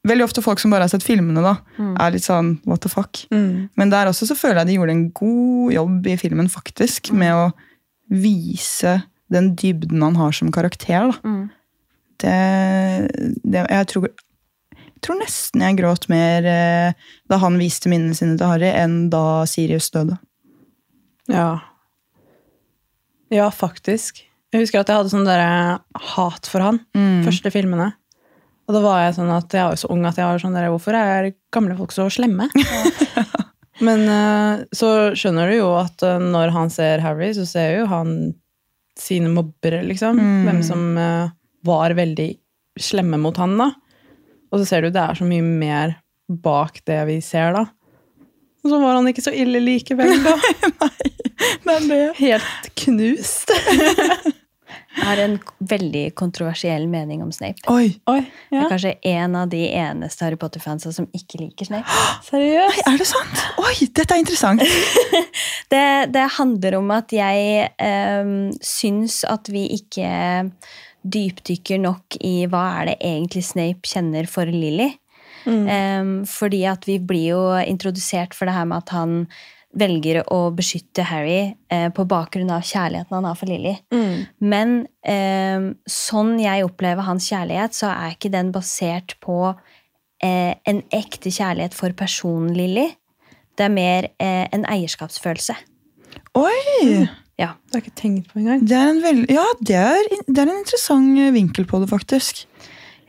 [0.07, 3.19] Veldig ofte folk som bare har sett filmene, da, er litt sånn what the fuck.
[3.29, 3.67] Mm.
[3.77, 7.35] Men der også så føler jeg de gjorde en god jobb i filmen, faktisk, med
[7.37, 7.43] å
[8.09, 8.95] vise
[9.29, 11.11] den dybden han har som karakter.
[11.11, 11.19] Da.
[11.21, 11.43] Mm.
[12.25, 12.33] Det,
[13.45, 14.09] det, jeg, tror,
[14.73, 19.03] jeg tror nesten jeg gråt mer eh, da han viste minnene sine til Harry, enn
[19.13, 20.17] da Sirius døde.
[21.29, 21.59] Ja.
[23.29, 24.25] Ja, faktisk.
[24.51, 25.41] Jeg husker at jeg hadde sånn der
[26.11, 26.81] hat for han.
[27.25, 27.91] Første filmene.
[28.67, 30.69] Og da var jeg sånn at jeg var så ung at jeg var sånn der,
[30.71, 32.45] hvorfor er gamle folk så slemme?
[33.85, 37.87] Men eh, så skjønner du jo at eh, når han ser Harry, så ser jo
[37.89, 38.13] han
[38.99, 40.19] sine mobbere, liksom.
[40.45, 41.31] Hvem som eh,
[41.65, 42.29] var veldig
[42.79, 43.71] slemme mot han, da.
[44.51, 45.95] Og så ser du det er så mye mer
[46.31, 47.65] bak det vi ser, da.
[48.61, 50.35] Og så var han ikke så ille likevel, da.
[50.85, 50.93] Nei,
[51.65, 52.03] Det er det.
[52.21, 53.51] Helt knust.
[55.01, 57.63] Jeg har en veldig kontroversiell mening om Snape.
[57.73, 57.87] Oi!
[58.11, 58.19] Oi,
[58.53, 61.89] Jeg er kanskje en av de eneste Harry Potter-fansa som ikke liker Snape.
[62.29, 62.75] Seriøst?
[62.77, 63.41] Nei, Er det sant?
[63.63, 64.61] Oi, dette er interessant!
[65.71, 70.09] Det, det handler om at jeg um, syns at vi ikke
[71.07, 74.89] dypdykker nok i hva er det egentlig Snape kjenner for Lily.
[75.47, 79.15] Um, fordi at vi blir jo introdusert for det her med at han
[79.77, 83.75] velger å beskytte Harry eh, på bakgrunn av kjærligheten han har for Lily.
[84.43, 89.37] Men eh, sånn jeg opplever hans kjærlighet, så er ikke den basert på
[90.23, 92.89] eh, en ekte kjærlighet for personen Lily.
[93.57, 95.57] Det er mer eh, en eierskapsfølelse.
[96.39, 97.07] Oi!
[97.39, 97.55] Ja.
[97.71, 98.63] Det har jeg ikke tenkt på engang.
[98.67, 99.31] Det er en veld...
[99.33, 102.45] Ja, det er, det er en interessant eh, vinkel på det, faktisk.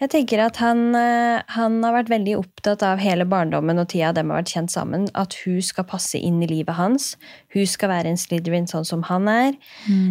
[0.02, 4.10] Jeg tenker at han, eh, han har vært veldig opptatt av hele barndommen og tida
[4.16, 5.04] dem har vært kjent sammen.
[5.14, 7.12] At hun skal passe inn i livet hans.
[7.54, 9.52] Hun skal være en Slytherin sånn som han er.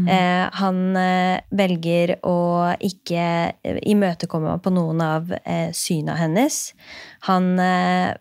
[0.08, 6.62] Eh, han eh, velger å ikke eh, imøtekomme på noen av eh, syna hennes.
[7.27, 8.15] Han eh,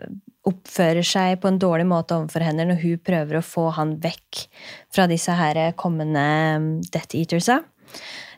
[0.50, 4.42] oppfører seg på en dårlig måte overfor henne når hun prøver å få han vekk
[4.90, 6.26] fra disse her kommende
[6.58, 7.60] mm, Death Eatersa.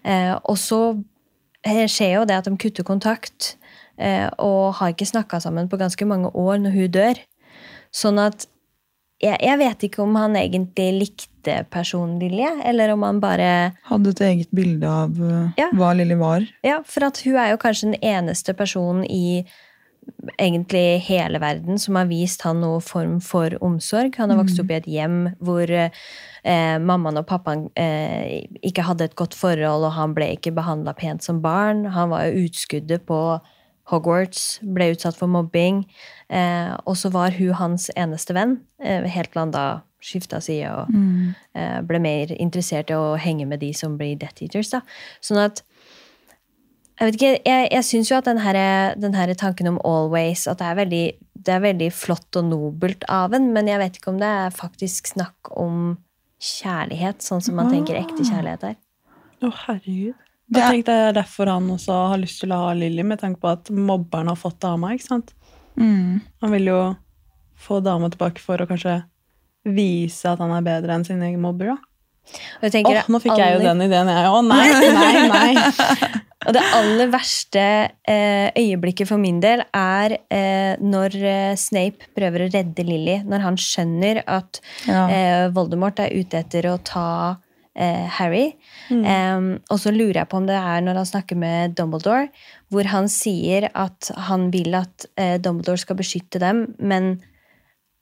[0.05, 0.83] Eh, og så
[1.65, 3.57] skjer jo det at de kutter kontakt,
[3.99, 7.21] eh, og har ikke snakka sammen på ganske mange år når hun dør.
[7.93, 8.47] Sånn at
[9.23, 13.51] jeg, jeg vet ikke om han egentlig likte personen Lilje, eller om han bare
[13.87, 15.69] Hadde et eget bilde av eh, Ja.
[15.79, 16.47] hva Lilly var.
[16.67, 19.45] Ja, for at hun er jo kanskje den eneste personen i
[20.39, 24.17] egentlig hele verden som har vist han noen form for omsorg.
[24.19, 29.11] Han har vokst opp i et hjem hvor eh, mammaen og pappaen eh, ikke hadde
[29.11, 31.85] et godt forhold, og han ble ikke behandla pent som barn.
[31.95, 33.23] Han var jo utskuddet på
[33.91, 35.83] Hogwarts, ble utsatt for mobbing.
[36.31, 39.67] Eh, og så var hun hans eneste venn, eh, helt til han da
[40.03, 40.91] skifta side og
[41.55, 44.73] eh, ble mer interessert i å henge med de som blir Death Eaters.
[44.75, 44.83] da.
[45.23, 45.63] Sånn at
[47.01, 50.47] jeg vet ikke, jeg, jeg syns jo at den her, den her tanken om always
[50.51, 51.05] at det er, veldig,
[51.47, 54.51] det er veldig flott og nobelt av en, men jeg vet ikke om det er
[54.55, 55.97] faktisk snakk om
[56.43, 58.77] kjærlighet, sånn som man tenker ekte kjærlighet er.
[59.43, 60.15] Å, herregud.
[60.53, 63.41] Det er- det er derfor han også har lyst til å ha Lilly, med tanke
[63.41, 64.89] på at mobberen har fått dama.
[64.93, 65.33] ikke sant?
[65.79, 66.21] Mm.
[66.43, 66.97] Han vil jo
[67.57, 69.05] få dama tilbake for å kanskje
[69.65, 71.67] vise at han er bedre enn sin egen mobber.
[71.67, 71.77] da.
[72.73, 74.45] Tenker Åh, nå fikk jeg jo aller- den ideen, jeg òg.
[74.53, 76.11] Nei, nei, nei.
[76.47, 77.63] Og det aller verste
[78.09, 83.21] eh, øyeblikket for min del er eh, når eh, Snape prøver å redde Lily.
[83.31, 84.59] Når han skjønner at
[84.89, 85.05] Ja.
[85.55, 87.07] Voldemort er ute etter å ta
[87.73, 88.51] Harry.
[88.93, 92.27] Em, og så lurer jeg på om det er når han snakker med Dumbledore,
[92.69, 95.07] hvor han sier at han vil at
[95.41, 97.15] Dumbledore skal beskytte dem, men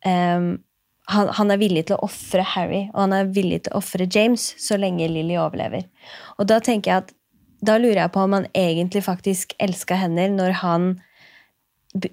[0.03, 0.57] em,
[1.11, 4.07] han, han er villig til å ofre Harry, og han er villig til å ofre
[4.11, 5.87] James så lenge Lily overlever.
[6.39, 7.15] Og da tenker jeg at
[7.61, 10.91] da lurer jeg på om han egentlig faktisk elska henne når han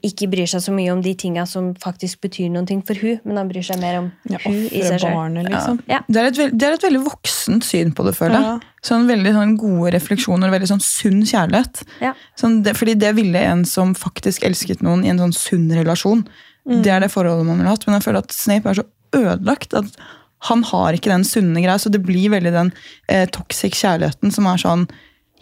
[0.01, 3.19] ikke bryr seg så mye om de tinga som faktisk betyr noen ting for hun,
[3.29, 5.37] men han bryr seg mer om Ja, hun i seg sjøl.
[5.45, 5.77] liksom.
[5.85, 5.99] Ja.
[6.09, 8.47] Det, et, det er et veldig voksent syn på det, føler jeg.
[8.57, 8.81] Ja.
[8.89, 11.83] Sånn veldig sånn gode refleksjoner og veldig sånn sunn kjærlighet.
[12.01, 12.15] Ja.
[12.41, 16.25] Sånn det, fordi det ville en som faktisk elsket noen i en sånn sunn relasjon.
[16.67, 17.85] Det er det forholdet man ville hatt.
[17.87, 19.99] Men jeg føler at Snape er så ødelagt at
[20.47, 21.79] han har ikke den sunne greia.
[21.81, 22.73] Så det blir veldig den
[23.09, 24.87] eh, toxic kjærligheten som er sånn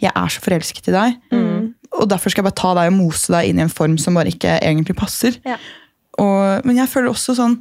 [0.00, 1.14] Jeg er så forelsket i deg,
[1.96, 4.18] og derfor skal jeg bare ta deg og mose deg inn i en form som
[4.18, 5.38] bare ikke egentlig passer.
[5.48, 5.56] Ja.
[6.20, 7.54] Og, men jeg føler også sånn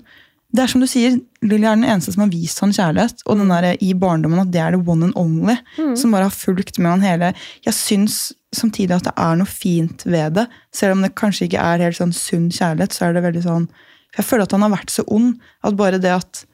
[0.55, 3.25] Det er som du sier, Lilly er den eneste som har vist han kjærlighet.
[3.27, 5.57] Og den der, i barndommen at det er the one and only.
[5.99, 7.33] Som bare har fulgt med han hele
[7.65, 10.47] Jeg syns samtidig at det er noe fint ved det.
[10.75, 13.69] Selv om det kanskje ikke er helt sånn sunn kjærlighet, så er det veldig sånn
[14.15, 15.33] Jeg føler at han har vært så ond.
[15.65, 16.45] At bare det at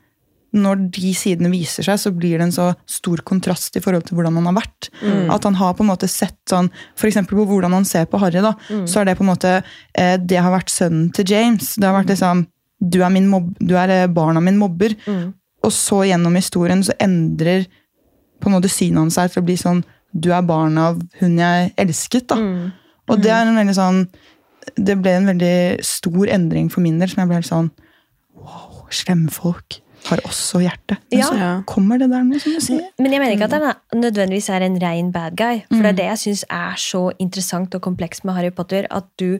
[0.51, 4.17] når de sidene viser seg, så blir det en så stor kontrast i forhold til
[4.17, 4.89] hvordan han har vært.
[5.31, 6.67] At han har på en måte sett sånn,
[6.99, 8.51] eksempel på hvordan han ser på Harry, da,
[8.89, 9.53] så er det på en måte
[9.95, 11.75] eh, Det har vært sønnen til James.
[11.77, 12.43] Det har vært liksom
[12.81, 14.95] Du er, min mobb, du er barna barn av min mobber.
[15.63, 17.67] Og så gjennom historien så endrer
[18.41, 21.37] på en måte synet hans seg til å bli sånn Du er barn av hun
[21.37, 22.35] jeg elsket, da.
[23.07, 24.01] Og det er en veldig sånn
[24.75, 27.69] Det ble en veldig stor endring for min del, som jeg ble helt sånn
[28.33, 30.97] Wow, slemme folk har også hjerte.
[31.11, 31.27] Men Ja.
[31.29, 32.87] så kommer det der nå, som du sier.
[32.97, 35.61] Men jeg mener ikke at han er- nødvendigvis er en rein bad guy.
[35.69, 38.87] For det er det jeg syns er så interessant og komplekst med Harry Potter.
[38.89, 39.37] At du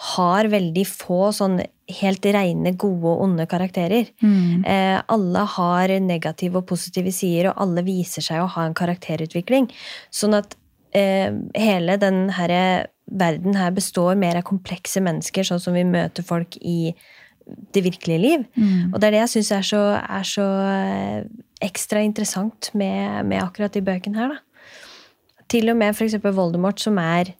[0.00, 1.58] har veldig få sånn
[2.00, 4.08] helt reine, gode og onde karakterer.
[4.64, 9.68] Eh, alle har negative og positive sider, og alle viser seg å ha en karakterutvikling.
[10.14, 10.56] Sånn at
[10.96, 16.24] eh, hele den her verden her består mer av komplekse mennesker, sånn som vi møter
[16.24, 16.94] folk i
[17.74, 18.46] det virkelige liv.
[18.92, 21.24] Og det er det jeg syns er så, er så eh,
[21.66, 24.36] ekstra interessant med, med akkurat de bøkene her.
[24.36, 25.44] Da.
[25.50, 26.20] Til og med f.eks.
[26.22, 27.34] Voldemort, som er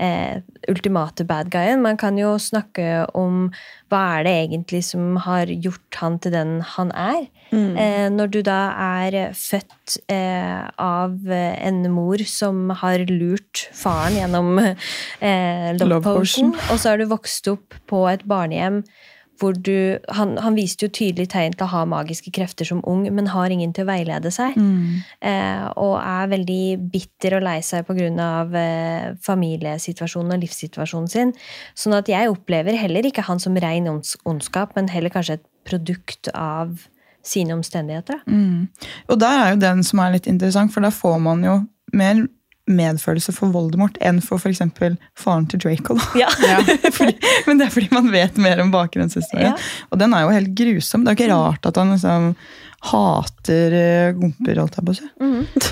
[0.00, 1.82] eh, ultimate bad guyen.
[1.84, 3.48] Man kan jo snakke om
[3.92, 7.26] hva er det egentlig som har gjort han til den han er.
[7.54, 14.58] Eh, når du da er født eh, av en mor som har lurt faren gjennom
[14.58, 16.50] eh, love Love potion.
[16.50, 18.82] potion, og så har du vokst opp på et barnehjem
[19.40, 23.30] du han, han viste jo tydelig tegn til å ha magiske krefter som ung, men
[23.32, 24.56] har ingen til å veilede seg.
[25.20, 28.30] Eh, og er veldig bitter og lei seg pga.
[28.64, 31.34] Eh, familiesituasjonen og livssituasjonen sin.
[31.78, 35.46] Sånn at jeg opplever heller ikke han som ren ons ondskap, men heller kanskje et
[35.64, 36.88] produkt av
[37.24, 38.20] sine omstendigheter.
[38.28, 38.68] Mm.
[39.08, 41.58] Og der er jo den som er litt interessant, for da får man jo
[41.96, 42.26] mer
[42.70, 44.62] medfølelse for Voldemort enn for f.eks.
[45.20, 45.96] faren til Draco.
[46.16, 46.30] Ja.
[46.96, 47.16] fordi,
[47.48, 49.52] men det er fordi man vet mer om bakgrunnshistorien.
[49.52, 49.88] Ja.
[49.92, 51.04] Og den er jo helt grusom.
[51.04, 52.30] Det er jo ikke rart at han liksom
[52.84, 55.06] hater eh, gomper, holdt jeg på å si.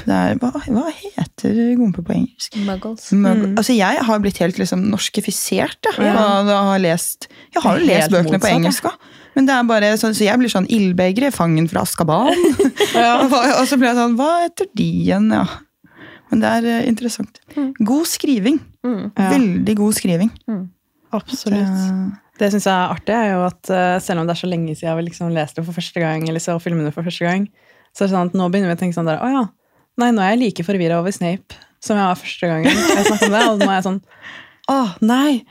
[0.08, 2.56] Det hva, hva heter gomper på engelsk?
[2.64, 3.10] Muggles.
[3.12, 5.90] Mug altså Jeg har blitt helt liksom norskifisert.
[5.98, 6.06] Ja.
[6.12, 6.14] Ja.
[6.38, 9.10] Og da har lest, jeg har jo lest bøkene motsatt, på engelsk òg.
[9.32, 12.32] Men det er bare så, så jeg blir sånn ildbegeret, fangen fra Askaban.
[12.32, 15.30] og og så blir jeg sånn Hva heter de igjen?
[15.32, 15.46] Ja.
[16.32, 17.40] Men det er eh, interessant.
[17.78, 18.58] God skriving.
[18.86, 19.12] Mm.
[19.16, 20.32] Veldig god skriving.
[21.12, 22.20] Absolutt.
[22.40, 24.74] Det syns jeg er artig, er jo at eh, selv om det er så lenge
[24.74, 27.44] siden vi liksom leste det for første gang, eller så filmene for første gang,
[27.92, 29.42] så er det sånn at nå begynner vi å tenke sånn der Å ja.
[30.00, 33.26] Nei, nå er jeg like forvirra over Snape som jeg var første gangen jeg snakket
[33.26, 33.42] om det.
[33.50, 34.00] Og nå er jeg sånn
[34.72, 35.42] Å, nei!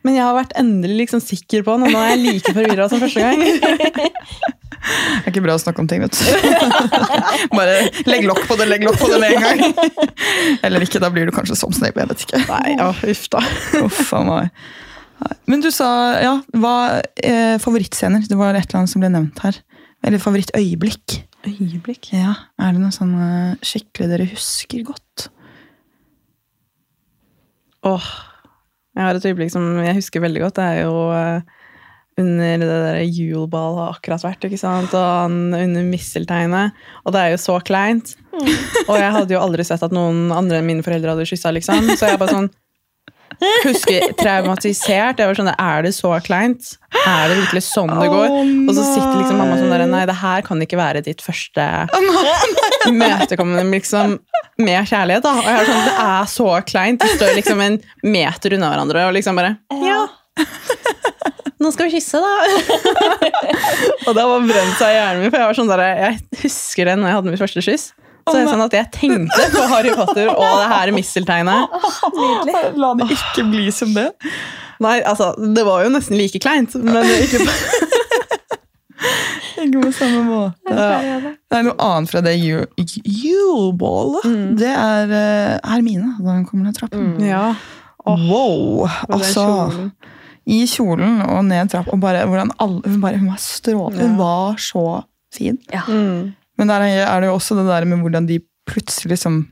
[0.00, 2.86] Men jeg har vært endelig liksom sikker på det, og nå er jeg like forvirra
[2.88, 3.42] som første gang.
[4.80, 6.22] Det er ikke bra å snakke om ting, vet du.
[7.52, 7.74] Bare
[8.08, 9.88] legg lokk på det, legg lokk på det med en gang.
[10.66, 12.00] Eller ikke, da blir du kanskje som Snape.
[12.00, 12.40] Jeg vet ikke.
[12.48, 13.42] Nei, ja, uff da.
[13.84, 14.54] Uff a meg.
[15.50, 15.88] Men du sa
[16.22, 16.74] ja, hva
[17.20, 18.24] eh, favorittscener?
[18.28, 19.60] Det var et eller annet som ble nevnt her.
[20.06, 21.18] Eller favorittøyeblikk.
[21.44, 22.12] Øyeblikk.
[22.16, 25.28] Ja, Er det noe sånn eh, skikkelig dere husker godt?
[27.88, 28.08] Åh,
[28.96, 30.58] jeg har et øyeblikk som jeg husker veldig godt.
[30.58, 31.59] Det er jo eh,
[32.20, 34.94] under det der juleball har akkurat vært, ikke sant?
[34.94, 36.72] og han under mistelteinet.
[37.04, 38.14] Og det er jo så kleint.
[38.86, 41.90] Og jeg hadde jo aldri sett at noen andre enn mine foreldre hadde kyssa, liksom.
[41.96, 42.50] Så jeg bare sånn
[43.64, 45.20] husker traumatisert.
[45.20, 46.74] Jeg var sånn, Er det så kleint?
[47.06, 48.34] Er det virkelig sånn det går?
[48.68, 50.02] Og så sitter liksom mamma sånn der nei.
[50.10, 51.64] Det her kan ikke være ditt første
[52.90, 54.18] møtekommende liksom,
[54.60, 55.24] med kjærlighet.
[55.24, 55.34] da.
[55.40, 57.00] Og jeg er sånn, Det er så kleint.
[57.04, 60.06] De står liksom en meter unna hverandre og liksom bare Ja.
[61.60, 62.30] Nå skal vi kysse, da!
[64.08, 65.32] og det har brent seg i hjernen min.
[65.32, 67.84] For jeg var sånn der, jeg husker det når jeg hadde mitt første kyss.
[68.30, 71.76] Så er det sånn at jeg tenkte på Harry Potter og det her misteltegnet.
[72.80, 74.06] La det ikke bli som det.
[74.80, 77.52] Nei, altså, det var jo nesten like kleint, men ikke på
[79.60, 80.72] Ikke på samme måte.
[80.72, 82.68] Det er noe annet fra det jul-
[84.24, 84.56] Mm.
[84.60, 87.10] Det er eh, Hermine da hun kommer ned trappen.
[87.24, 87.50] ja.
[88.06, 88.86] Wow!
[89.12, 89.90] Altså, kjolen.
[90.50, 91.92] I kjolen og ned trappa.
[91.94, 94.02] Og bare hvordan alle Hun, bare, hun var strålende.
[94.08, 94.84] Hun var så
[95.34, 95.58] fin.
[95.72, 95.84] Ja.
[95.86, 96.32] Mm.
[96.58, 99.44] Men der er det jo også det der med hvordan de plutselig liksom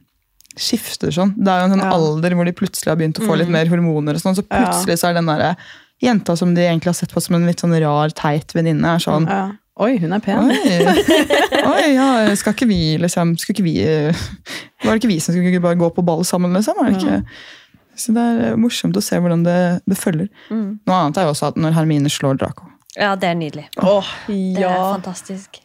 [0.58, 1.34] skifter sånn.
[1.38, 1.92] Det er jo en sånn Ja.
[1.94, 3.52] alder hvor de plutselig har begynt å få litt Mm.
[3.52, 4.64] mer hormoner, og sånn, så Ja.
[4.66, 5.56] plutselig så er den der
[6.02, 8.98] jenta som de egentlig har sett på som en litt sånn rar, teit venninne, er
[8.98, 9.52] sånn Ja.
[9.80, 10.50] Oi, hun er pen.
[10.50, 10.56] Oi,
[11.70, 14.12] oi ja, skal ikke vi liksom skal ikke vi, eh,
[14.82, 16.74] Var det ikke vi som skulle bare gå på ball sammen, liksom?
[16.82, 17.24] Er det ikke?
[17.98, 19.58] Så det er eh, morsomt å se hvordan det,
[19.90, 20.28] det følger.
[20.54, 20.78] Mm.
[20.86, 22.68] Noe annet er jo også at når Hermine slår Draco.
[22.96, 23.66] ja, det er nydelig.
[23.82, 24.76] Åh, Det er ja.
[24.94, 25.58] fantastisk.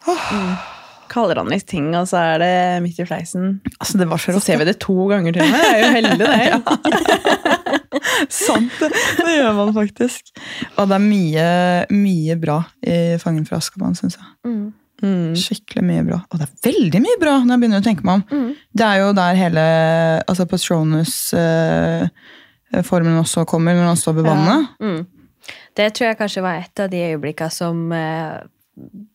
[1.14, 3.60] Kaller han litt ting, og så er det midt i fleisen.
[3.78, 5.62] Altså, det var så Så ser vi det to ganger til og med.
[5.62, 7.50] Jeg er jo heldig, det.
[8.34, 8.88] Sant, det.
[9.20, 10.32] Det gjør man faktisk.
[10.78, 11.44] Og det er mye,
[11.94, 14.26] mye bra i Fangen fra Askaban', syns jeg.
[14.48, 14.72] Mm.
[15.04, 15.34] Mm.
[15.38, 16.18] Skikkelig mye bra.
[16.30, 18.24] Og det er veldig mye bra når jeg begynner å tenke meg om.
[18.30, 18.50] Mm.
[18.72, 19.64] Det er jo der hele
[20.24, 24.60] altså Patronus-formen også kommer, når han står ved vannet.
[24.80, 25.02] Mm.
[25.76, 28.36] Det tror jeg kanskje var et av de øyeblikkene som eh,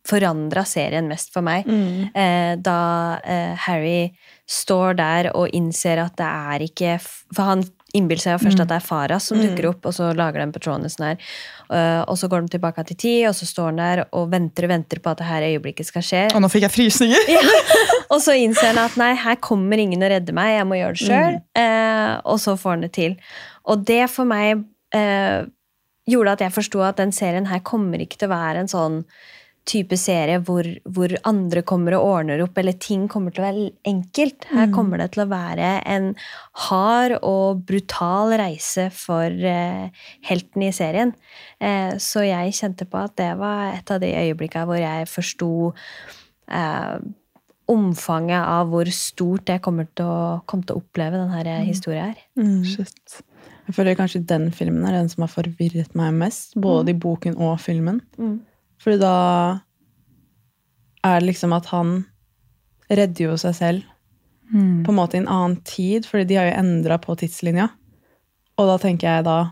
[0.08, 1.67] forandra serien mest for meg.
[1.67, 2.10] Mm.
[2.13, 2.80] Eh, da
[3.23, 4.12] eh, Harry
[4.49, 7.63] står der og innser at det er ikke For han
[7.97, 10.54] innbiller seg jo først at det er Farah som dukker opp, og så lager den
[10.54, 11.30] Patronusen her.
[11.73, 14.67] Eh, og så går de tilbake til ti, og så står han der og venter
[14.67, 16.23] og venter på at det her øyeblikket skal skje.
[16.36, 17.32] Og nå fikk jeg frysninger!
[18.10, 20.95] Og så innser han at nei, her kommer ingen å redde meg, jeg må gjøre
[20.95, 21.36] det sjøl.
[21.62, 23.12] Eh, og så får han det til.
[23.69, 24.63] Og det for meg
[24.97, 25.45] eh,
[26.10, 29.04] gjorde at jeg forsto at den serien her kommer ikke til å være en sånn
[29.69, 33.67] type serie hvor, hvor andre kommer og ordner opp, eller ting kommer til å være
[33.89, 34.47] enkelt.
[34.49, 36.10] Her kommer det til å være en
[36.65, 41.13] hard og brutal reise for eh, helten i serien.
[41.61, 45.53] Eh, så jeg kjente på at det var et av de øyeblikkene hvor jeg forsto
[46.49, 46.99] eh,
[47.70, 52.22] omfanget av hvor stort jeg kommer til å, kom til å oppleve denne historien her.
[52.39, 52.63] Mm.
[52.65, 53.22] Shit.
[53.70, 57.38] Jeg føler kanskje den filmen er den som har forvirret meg mest, både i boken
[57.38, 57.99] og filmen.
[58.17, 58.39] Mm.
[58.80, 59.13] Fordi da
[61.05, 61.93] er det liksom at han
[62.89, 63.95] redder jo seg selv
[64.49, 64.82] Mm.
[64.84, 67.67] på en måte i en annen tid, fordi de har jo endra på tidslinja.
[68.57, 69.51] Og da tenker jeg da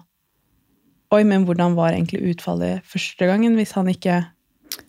[1.13, 4.25] Oi, men hvordan var egentlig utfallet første gangen hvis han ikke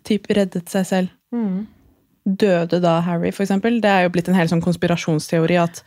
[0.03, 1.09] typ reddet seg selv?
[1.31, 1.67] Mm.
[2.27, 3.77] Døde da Harry, for eksempel?
[3.81, 5.83] Det er jo blitt en hel sånn konspirasjonsteori at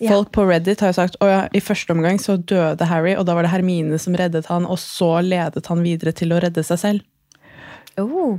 [0.00, 0.08] Ja.
[0.14, 3.26] folk på Reddit har jo sagt at ja, i første omgang så døde Harry, og
[3.26, 6.64] da var det Hermine som reddet han, og så ledet han videre til å redde
[6.64, 7.02] seg selv.
[8.00, 8.38] Oh.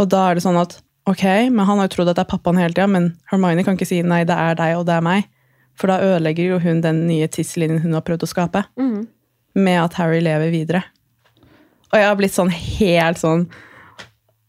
[0.00, 0.78] Og da er det sånn at
[1.10, 3.76] ok, men han har jo trodd at det er pappaen hele tida, men Hermione kan
[3.78, 5.26] ikke si nei, det er deg og det er meg.
[5.80, 9.06] For da ødelegger jo hun den nye tidslinjen hun har prøvd å skape, Mm.
[9.54, 10.82] med at Harry lever videre.
[11.90, 13.48] Og jeg har blitt sånn helt sånn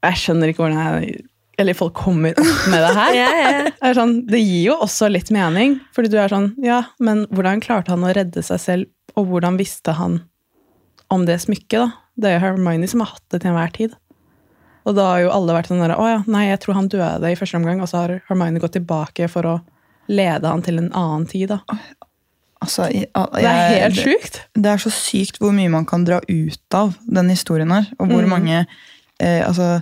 [0.04, 1.24] Jeg skjønner ikke hvordan jeg
[1.58, 3.16] Eller folk kommer opp med det her.
[3.82, 7.24] Det, er sånn, det gir jo også litt mening, fordi du er sånn Ja, men
[7.34, 8.86] hvordan klarte han å redde seg selv,
[9.18, 10.20] og hvordan visste han
[11.10, 11.88] om det smykket, da?
[12.22, 13.96] Det er jo Hermione som har hatt det til enhver tid.
[14.86, 17.32] Og da har jo alle vært sånn der, Å ja, nei, jeg tror han døde
[17.32, 19.56] i første omgang, og så har Hermione gått tilbake for å
[20.10, 21.60] lede han til en annen tid, da.
[22.62, 24.42] Altså, jeg, jeg, Det er helt sjukt.
[24.54, 27.88] Det er så sykt hvor mye man kan dra ut av den historien her.
[28.00, 28.30] Og hvor Mm.
[28.30, 28.60] mange
[29.20, 29.82] eh, altså,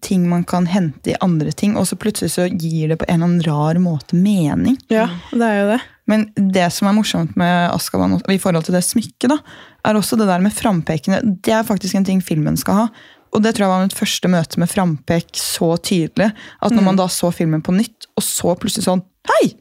[0.00, 1.76] ting man kan hente i andre ting.
[1.76, 4.78] Og så plutselig så gir det på en eller annen rar måte mening.
[4.90, 5.80] Ja, det er jo det.
[6.10, 9.38] Men det som er morsomt med Askaban i forhold til det smykket, da,
[9.86, 11.20] er også det der med frampekene.
[11.42, 12.86] Det er faktisk en ting filmen skal ha.
[13.30, 16.32] Og det tror jeg var mitt første møte med frampek så tydelig.
[16.60, 19.52] At når man da så filmen på nytt, og så plutselig sånn Hei!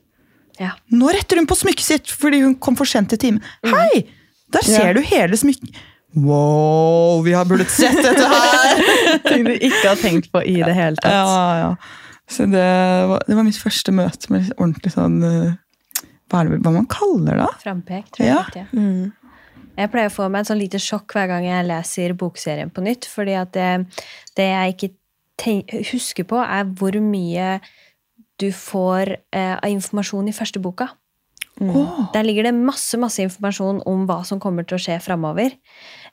[0.59, 0.71] Ja.
[0.91, 3.43] Nå retter hun på smykket sitt fordi hun kom for sent til timen.
[3.67, 4.05] Hei!
[4.51, 4.93] Der ser Ja.
[4.97, 5.77] du hele smykket.
[6.17, 8.79] Wow, vi har burde sett dette her!
[9.29, 11.13] Ting du ikke har tenkt på i det hele tatt.
[11.13, 11.75] ja, ja.
[12.29, 12.65] Så det
[13.09, 15.53] var, det var mitt første møte med ordentlig sånn eh,
[16.29, 17.47] Hva er det hva man kaller det?
[17.63, 18.35] Frampek, tror jeg.
[18.35, 18.43] Ja.
[18.61, 18.65] ja.
[18.73, 19.07] Mm.
[19.79, 22.83] Jeg pleier å få meg et sånn lite sjokk hver gang jeg leser bokserien på
[22.83, 23.07] nytt.
[23.07, 23.69] fordi at det,
[24.35, 24.89] det jeg ikke
[25.39, 27.59] tenk, husker på, er hvor mye
[28.39, 30.89] du får eh, av informasjon i første boka.
[31.59, 35.57] Åh, Der ligger det masse masse informasjon om hva som kommer til å skje framover.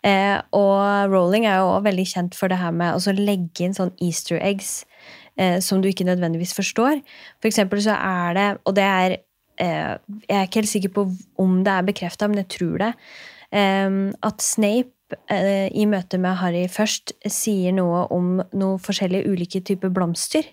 [0.02, 3.76] Eh, og Rowling er jo også veldig kjent for det her med å legge inn
[3.76, 4.80] sånn easter eggs
[5.38, 6.98] eh, som du ikke nødvendigvis forstår.
[7.38, 9.16] For eksempel så er det, og det er
[9.62, 9.94] eh,
[10.26, 11.08] Jeg er ikke helt sikker på
[11.42, 12.92] om det er bekrefta, men jeg tror det.
[13.52, 19.92] At Snape eh, i møte med Harry først sier noe om noen forskjellige ulike typer
[19.94, 20.48] blomster.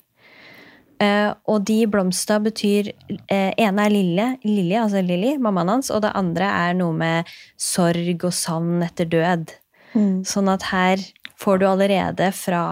[1.02, 2.92] Eh, og de blomsta betyr
[3.28, 7.32] eh, ene er Lille, lille, altså Lilly, mammaen hans, og det andre er noe med
[7.60, 9.56] sorg og savn etter død.
[9.94, 10.22] Mm.
[10.28, 11.02] Sånn at her
[11.42, 12.64] får du allerede fra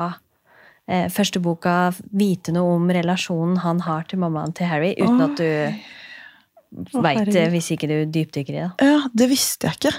[0.88, 5.42] eh, første boka vite noe om relasjonen han har til mammaen til Harry, uten at
[5.42, 8.72] du veit det hvis ikke du dypdykker i det.
[8.80, 9.98] ja, det visste jeg ikke.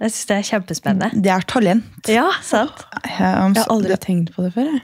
[0.00, 1.22] Jeg syns det er kjempespennende.
[1.22, 2.08] Det er talent.
[2.08, 2.84] Ja, sant?
[3.04, 4.70] Jeg, am- Jeg har aldri det- tenkt på det før.
[4.72, 4.82] Jeg.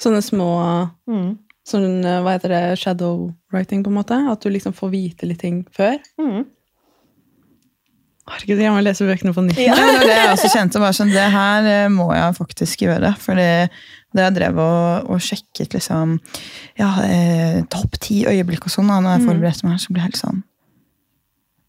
[0.00, 0.48] Sånne små
[1.08, 1.38] Mm.
[1.66, 2.78] sånn, Hva heter det?
[2.78, 4.16] Shadow writing, på en måte?
[4.32, 5.98] At du liksom får vite litt ting før.
[6.18, 6.46] Mm.
[8.26, 9.58] Herregud, jeg må lese bøkene på nytt.
[9.60, 10.80] Ja, det var det jeg også kjente.
[10.80, 13.10] Bare sånn, det her eh, må jeg faktisk gjøre.
[13.20, 13.48] Fordi
[14.16, 16.16] da jeg drev og, og sjekket liksom,
[16.80, 19.28] ja, eh, topp ti øyeblikk og sånn, da når jeg Mm.
[19.28, 20.42] forberedte meg så ble jeg helt sånn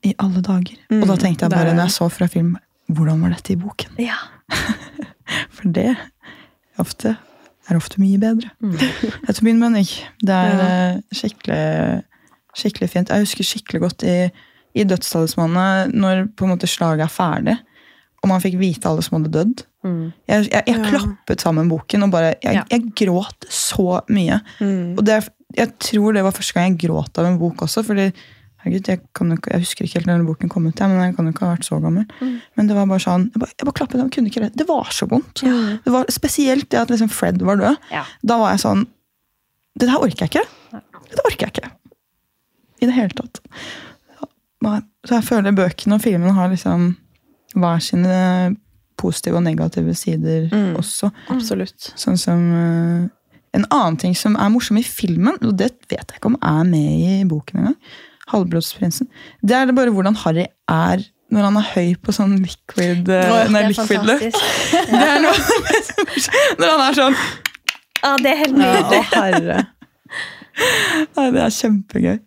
[0.06, 0.78] I alle dager.
[0.92, 2.56] Mm, og da tenkte jeg bare, er- når jeg så fra film,
[2.94, 3.96] hvordan var dette i boken?
[4.00, 4.18] Ja.
[5.56, 6.02] For det er
[6.82, 7.16] ofte,
[7.70, 8.52] er ofte mye bedre.
[8.62, 8.76] Mm.
[9.30, 9.88] Etter min mening.
[10.22, 10.66] Det er Ja.
[10.96, 12.04] eh, skikkelig,
[12.56, 13.10] skikkelig fint.
[13.10, 14.18] Jeg husker skikkelig godt i,
[14.76, 17.58] i Dødstalismanet, når på en måte slaget er ferdig,
[18.24, 19.66] og man fikk vite alle som hadde dødd.
[19.86, 20.06] Mm.
[20.28, 20.90] Jeg, jeg, jeg Ja.
[20.90, 24.40] klappet sammen boken, og bare, jeg, jeg gråt så mye.
[24.60, 24.96] Mm.
[24.98, 25.20] Og det,
[25.58, 28.08] jeg tror det var første gang jeg gråt av en bok også, fordi
[28.66, 31.30] herregud, jeg, kan ikke, jeg husker ikke helt når boken kom ut, men jeg kan
[31.30, 32.06] jo ikke ha vært så gammel.
[32.20, 32.36] Mm.
[32.58, 34.52] Men det var bare sånn, jeg bare, jeg bare klappet, jeg kunne ikke det.
[34.60, 35.44] Det var så vondt.
[35.46, 35.56] Ja.
[35.86, 37.78] Det var Spesielt det at liksom Fred var død.
[37.94, 38.04] Ja.
[38.26, 38.86] Da var jeg sånn
[39.80, 40.46] Det her orker jeg ikke.
[41.12, 41.72] Det orker jeg ikke.
[42.82, 43.42] I det hele tatt.
[45.06, 46.96] Så jeg føler bøkene og filmene har liksom
[47.56, 48.56] hver sine
[49.00, 50.76] positive og negative sider Mm.
[50.80, 51.12] også.
[51.30, 51.92] Absolutt.
[52.00, 53.10] Sånn som eh,
[53.56, 56.64] En annen ting som er morsom i filmen, og det vet jeg ikke om er
[56.68, 57.76] med i boken engang,
[58.32, 59.10] Halvblodsprinsen,
[59.46, 61.04] det er det bare hvordan Harry er
[61.34, 64.22] når han er høy på sånn liquid, oh, nei, liquid løp.
[64.92, 65.80] Det er noe av det.
[66.62, 69.00] Når han er sånn Ja, det er helt nydelig.
[69.02, 69.62] Ja, herre.
[71.18, 72.20] Nei, det er kjempegøy.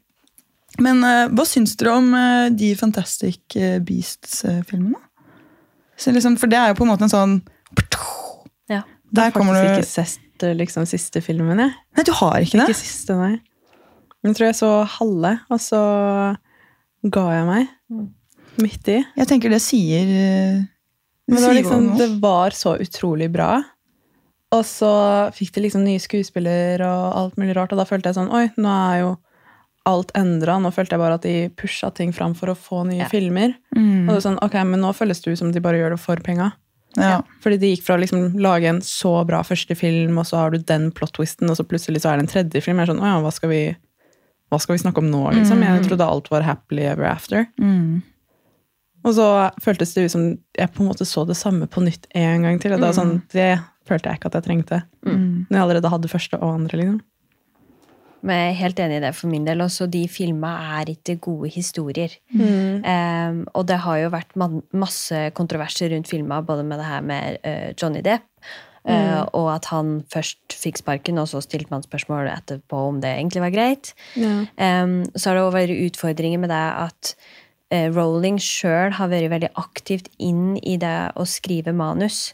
[0.82, 4.98] Men uh, hva syns dere om uh, de Fantastic Beasts-filmene?
[5.98, 7.38] Liksom, for det er jo på en måte en sånn
[8.70, 8.82] Ja.
[9.10, 11.72] Der Jeg har faktisk du ikke sett liksom, siste filmen, jeg.
[11.96, 12.68] Nei, du har ikke det?
[12.68, 13.38] Ikke siste, nei.
[14.26, 15.80] Jeg tror jeg så halve, og så
[17.14, 17.68] ga jeg meg.
[17.92, 18.06] Mm.
[18.58, 18.98] Midt i.
[19.20, 20.68] Jeg tenker det sier det
[21.28, 23.52] Men det var, liksom, det var så utrolig bra.
[24.56, 24.90] Og så
[25.36, 28.46] fikk de liksom nye skuespillere og alt mulig rart, og da følte jeg sånn Oi,
[28.56, 29.10] nå er jo
[29.88, 30.56] alt endra.
[30.60, 33.08] Nå følte jeg bare at de pusha ting fram for å få nye Ja.
[33.12, 33.54] filmer.
[33.76, 34.08] Mm.
[34.08, 36.00] Og det er sånn, ok, Men nå føles det ut som de bare gjør det
[36.02, 36.52] for penga.
[36.96, 37.20] Ja.
[37.44, 40.50] Fordi de gikk fra å liksom lage en så bra første film, og så har
[40.50, 42.78] du den plot-twisten, og så plutselig så er det en tredje film.
[42.80, 43.76] Jeg er sånn, ja, hva skal vi,
[44.48, 45.64] hva skal vi snakke om nå, liksom?
[45.64, 47.44] Jeg trodde alt var happily ever after.
[47.60, 48.00] Mm.
[49.06, 49.26] Og så
[49.62, 50.24] føltes det ut som
[50.58, 52.74] jeg på en måte så det samme på nytt en gang til.
[52.74, 53.50] Og det, var sånn, det
[53.88, 54.80] følte jeg ikke at jeg trengte.
[55.06, 55.46] Mm.
[55.46, 56.98] Når jeg allerede hadde første og andre, liksom.
[58.26, 59.60] Men jeg er helt enig i det for min del.
[59.62, 62.16] Også de filma er ikke gode historier.
[62.34, 64.34] Em, og det har jo vært
[64.74, 68.26] masse kontroverser rundt filma, både med det her med uh, Johnny Depp,
[68.88, 73.12] eh, og at han først fikk sparken, og så stilte man spørsmål etterpå om det
[73.14, 73.92] egentlig var greit.
[74.56, 77.12] Em, så har det vært utfordringer med det at
[77.74, 82.32] eh, Rowling sjøl har vært veldig aktivt inn i det å skrive manus.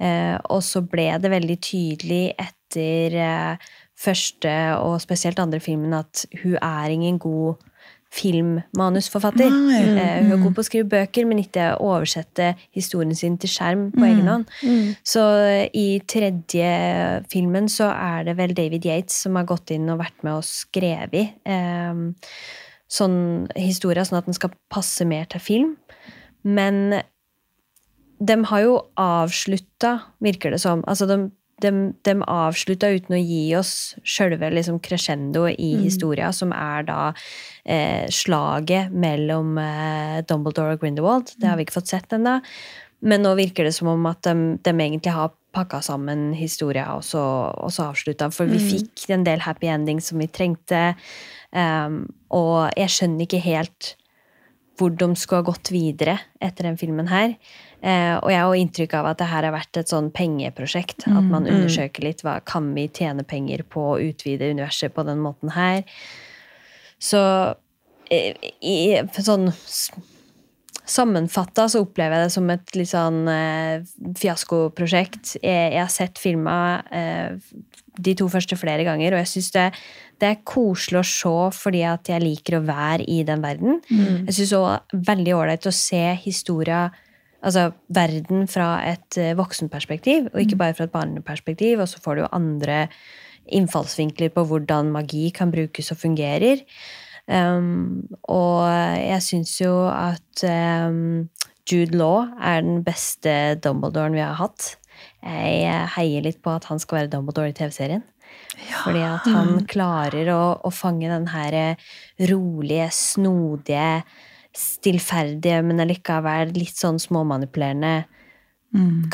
[0.00, 3.56] Eh, og så ble det veldig tydelig etter
[3.96, 7.62] første og spesielt andre filmen at hun er ingen god
[8.16, 9.46] filmmanusforfatter.
[9.50, 13.88] Eh, hun er god på å skrive bøker, men ikke oversette historien sin til skjerm
[13.94, 14.46] på egen hånd.
[15.06, 16.70] Så eh, i tredje
[17.32, 20.46] filmen så er det vel David Yates som har gått inn og vært med og
[20.48, 22.02] skrevet eh,
[22.86, 23.18] sånn
[23.58, 25.74] historie, sånn at den skal passe mer til film.
[26.46, 27.00] Men
[28.16, 30.84] de har jo avslutta, virker det som.
[30.88, 31.26] Altså de,
[31.62, 31.70] de,
[32.04, 37.00] de avslutta uten å gi oss sjølve liksom crescendo i historia, som er da
[37.64, 41.32] eh, slaget mellom eh, Dumbledore og Grindelwald.
[41.40, 42.40] Det har vi ikke fått sett ennå.
[43.06, 47.04] Men nå virker det som om at de, de egentlig har pakka sammen historia og
[47.04, 47.22] så,
[47.56, 48.28] og så avslutta.
[48.34, 50.90] For vi fikk en del happy endings som vi trengte.
[51.52, 52.02] Um,
[52.34, 53.94] og jeg skjønner ikke helt
[54.76, 57.36] hvor de skulle ha gått videre etter den filmen her.
[57.86, 61.06] Eh, og jeg har inntrykk av at det her har vært et sånn pengeprosjekt.
[61.06, 65.22] At man undersøker litt hva kan vi tjene penger på å utvide universet på den
[65.22, 65.84] måten her.
[66.98, 67.22] Så
[68.10, 68.76] eh, i,
[69.20, 69.50] sånn
[70.86, 73.80] Sammenfatta så opplever jeg det som et litt sånn eh,
[74.20, 75.32] fiaskoprosjekt.
[75.40, 76.58] Jeg, jeg har sett filma
[76.94, 77.34] eh,
[77.96, 79.64] de to første flere ganger, og jeg syns det,
[80.22, 83.80] det er koselig å se fordi at jeg liker å være i den verden.
[84.28, 86.84] Jeg syns òg veldig ålreit å se historia
[87.46, 91.80] Altså verden fra et eh, voksenperspektiv, og ikke bare fra et barneperspektiv.
[91.82, 92.86] Og så får du jo andre
[93.46, 96.64] innfallsvinkler på hvordan magi kan brukes og fungerer.
[97.26, 101.28] Um, og jeg syns jo at um,
[101.66, 104.76] Jude Law er den beste Dumbledoren vi har hatt.
[105.26, 108.04] Jeg heier litt på at han skal være Dumbledore i TV-serien.
[108.84, 111.76] Fordi at han klarer å, å fange den her
[112.30, 114.04] rolige, snodige,
[114.56, 118.06] stillferdige, men allikevel litt sånn småmanipulerende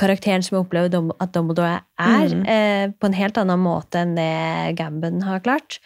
[0.00, 4.74] karakteren som jeg opplever at Dumbledore er, eh, på en helt annen måte enn det
[4.78, 5.78] Gambon har klart.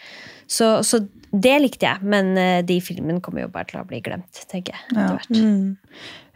[0.46, 1.02] Så, så
[1.32, 4.76] det likte jeg, men eh, de filmene kommer jo bare til å bli glemt, tenker
[4.76, 4.96] jeg.
[4.96, 5.18] Ja.
[5.34, 5.76] Mm.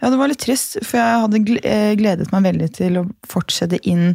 [0.00, 3.80] Ja, det var litt trist, for jeg hadde eh, gledet meg veldig til å fortsette
[3.88, 4.14] inn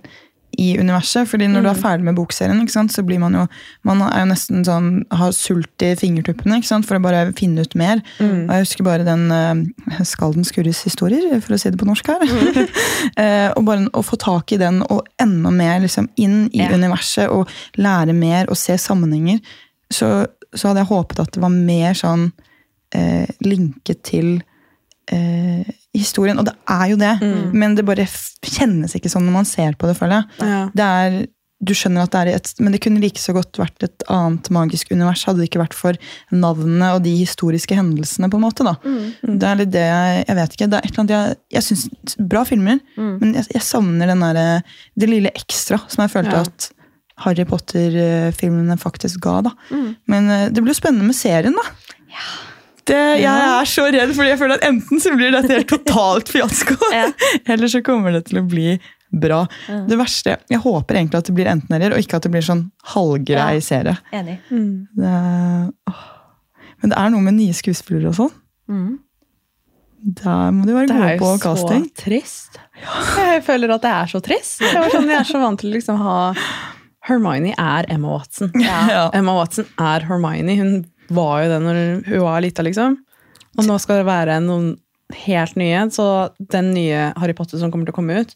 [0.62, 1.28] i universet.
[1.28, 3.46] fordi når du er ferdig med bokserien, sant, så blir man jo
[3.84, 7.76] man er jo nesten sånn, har sult i fingertuppene sant, for å bare finne ut
[7.76, 8.02] mer.
[8.20, 12.08] Og jeg husker bare den uh, Skalden skurres historier, for å si det på norsk
[12.14, 12.26] her.
[13.16, 16.72] Eh, og bare å få tak i den og enda mer liksom, inn i Ja.
[16.74, 17.50] universet og
[17.80, 19.40] lære mer og se sammenhenger,
[19.94, 22.26] så, så hadde jeg håpet at det var mer sånn
[22.96, 24.30] uh, linket til
[25.12, 25.66] eh,
[25.96, 26.38] historien.
[26.42, 27.14] Og det er jo det,
[27.56, 28.06] men det bare
[28.46, 30.46] kjennes ikke sånn når man ser på det, føler jeg.
[30.52, 30.60] Ja.
[30.76, 31.18] Det er,
[31.66, 34.50] du skjønner at det er et, Men det kunne like så godt vært et annet
[34.54, 35.96] magisk univers, hadde det ikke vært for
[36.36, 38.30] navnene og de historiske hendelsene.
[38.30, 38.76] på en måte da.
[39.24, 40.68] Det er litt det jeg, jeg vet ikke.
[40.70, 44.26] Det er et eller annet jeg, jeg synes, Bra filmer, men jeg, jeg savner den
[44.28, 44.62] der,
[45.00, 46.44] det lille ekstra som jeg følte Ja.
[46.44, 46.72] at
[47.24, 49.38] Harry Potter-filmene faktisk ga.
[49.48, 49.52] da.
[50.12, 51.64] Men eh, det blir jo spennende med serien, da.
[52.86, 56.30] Det, jeg er så redd, fordi jeg føler at enten så blir dette helt totalt
[56.30, 57.08] fiasko, Ja.
[57.56, 58.76] eller så kommer det til å bli
[59.16, 59.44] bra.
[59.90, 62.66] Det verste, Jeg håper egentlig at det blir enten-eller, og ikke at det blir sånn
[62.94, 63.64] halvgrei Ja.
[63.64, 63.96] serie.
[64.14, 64.38] Enig.
[64.50, 65.72] Det, er-
[66.84, 68.34] Men det er noe med nye skuespillere og sånn.
[68.70, 69.00] Mm.
[70.22, 72.60] Der må de være Det er jo så trist.
[73.18, 74.60] Jeg føler at det er så trist.
[74.62, 76.18] Jeg, var sånn, jeg er så vant til å liksom ha
[77.08, 78.52] Hermione er Emma Watson.
[78.62, 79.10] Ja.
[79.14, 80.56] Emma Watson er Hermione.
[80.60, 82.98] Hun var jo det når hun var lita, liksom.
[83.56, 84.74] Og nå skal det være noen
[85.26, 85.86] helt nye.
[85.94, 86.08] Så
[86.52, 88.36] den nye Harry Potter som kommer til å komme ut,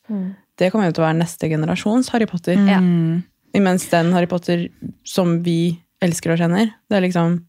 [0.59, 2.59] det kommer jo til å være neste generasjons Harry Potter.
[2.59, 3.21] Mm.
[3.57, 4.67] Imens den Harry Potter
[5.07, 7.39] som vi elsker og kjenner, det er liksom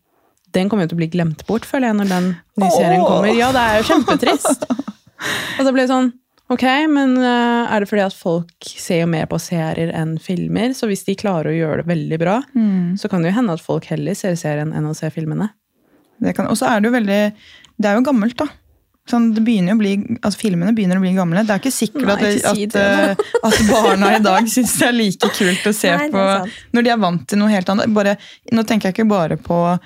[0.51, 2.25] den kommer jo til å bli glemt bort, føler jeg, når den
[2.59, 3.31] nye serien kommer.
[3.39, 4.65] Ja, det er jo kjempetrist.
[5.61, 6.11] Og så blir det sånn
[6.51, 10.73] Ok, men eh, er det fordi at folk ser jo mer på serier enn filmer?
[10.75, 12.41] Så hvis de klarer å gjøre det veldig bra,
[12.99, 15.53] så kan det jo hende at folk heller ser serien enn å se filmene.
[16.21, 17.21] Det kan- Og så er det jo veldig
[17.81, 18.45] Det er jo gammelt, da.
[19.09, 19.57] Sånn, bli,
[20.21, 21.41] altså Filmene begynner å bli gamle.
[21.47, 24.45] Det er ikke sikkert Nei, at, ikke si at, det, eh, at barna i dag
[24.53, 26.27] syns det er like kult å se Nei, på
[26.77, 27.89] når de er vant til noe helt annet.
[27.95, 28.17] Bare,
[28.53, 29.81] nå tenker jeg ikke bare på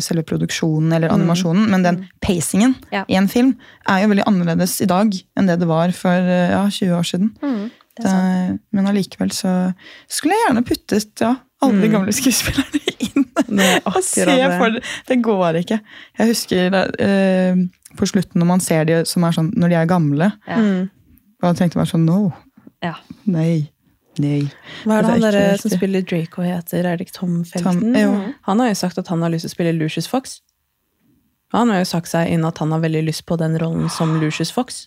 [0.00, 3.04] selve produksjonen eller animasjonen, men den pacingen Ja.
[3.08, 3.54] i en film
[3.88, 7.02] er jo veldig annerledes i dag enn det det var for eh, ja, 20 år
[7.08, 7.32] siden.
[7.42, 8.12] Mm, det
[8.74, 9.72] men allikevel så
[10.10, 13.26] skulle jeg gjerne puttet ja, alle de gamle skuespillerne inn.
[13.86, 14.58] Og se det.
[14.58, 14.82] for det.
[15.08, 15.80] Det går ikke.
[16.18, 17.60] Jeg husker eh,
[17.98, 20.32] på slutten når man ser de som er sånn, når de er gamle.
[20.48, 20.58] Ja.
[20.58, 20.90] Mm.
[21.42, 22.32] Og jeg tenkte bare sånn No.
[22.82, 22.94] Ja.
[23.30, 23.70] Nei.
[24.22, 24.40] Nei.
[24.84, 26.84] Hva er det Det er han ikke der som spiller Draco heter?
[26.84, 27.80] Er det ikke Tom Felton?
[27.80, 28.10] Tom- jo.
[28.48, 30.40] Han har jo sagt at han har lyst til å spille Lucius Fox.
[31.54, 34.16] Han har jo sagt seg inn at han har veldig lyst på den rollen som
[34.20, 34.86] Lucius Fox.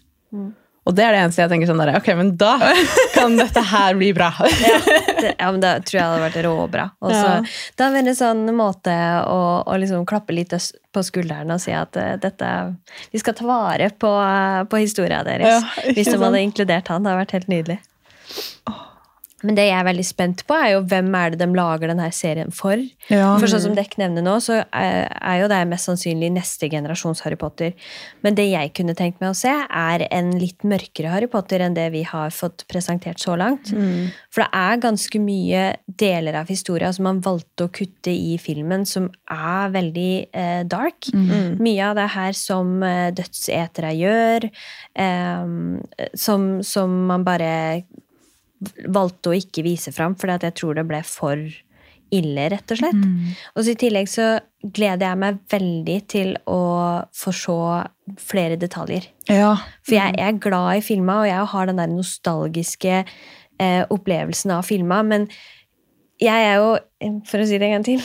[0.88, 2.54] Og det er det eneste jeg tenker sånn der, ok, men da
[3.16, 4.30] kan dette her bli bra.
[4.40, 6.86] Det, ja, men Da tror jeg det hadde vært råbra.
[7.04, 7.42] Og så Ja.
[7.44, 8.96] Det er en veldig sånn måte
[9.28, 12.52] å, å liksom klappe litt på skulderen og si at uh, dette
[13.12, 15.60] Vi skal ta vare på, uh, på historia deres.
[15.60, 17.04] Ja, hvis de hadde inkludert han.
[17.04, 17.80] Det hadde vært helt nydelig.
[19.46, 22.08] Men det jeg er veldig spent på, er jo hvem er det de lager denne
[22.16, 22.82] serien for.
[23.12, 23.36] Ja.
[23.38, 27.38] For sånn som Dekk nevner nå, så er jo det mest sannsynlig neste generasjons Harry
[27.38, 27.76] Potter.
[28.26, 31.78] Men det jeg kunne tenkt meg å se, er en litt mørkere Harry Potter enn
[31.78, 33.70] det vi har fått presentert så langt.
[34.34, 35.68] For det er ganske mye
[36.02, 41.12] deler av historia som man valgte å kutte i filmen, som er veldig eh, dark.
[41.62, 44.50] Mye av det her som eh, dødsetere gjør,
[45.06, 47.54] eh, som, som man bare
[48.88, 51.42] valgte å ikke vise fram, fordi jeg tror det ble for
[52.14, 53.02] ille, rett og slett.
[53.54, 54.28] Og så I tillegg så
[54.64, 56.62] gleder jeg meg veldig til å
[57.16, 57.58] få se
[58.24, 59.10] flere detaljer.
[59.28, 59.58] ja.
[59.84, 64.56] For jeg, jeg er glad i filma, og jeg har den der nostalgiske eh, opplevelsen
[64.56, 65.28] av filma, men
[66.22, 66.72] jeg er jo,
[67.30, 68.02] for å si det en gang til,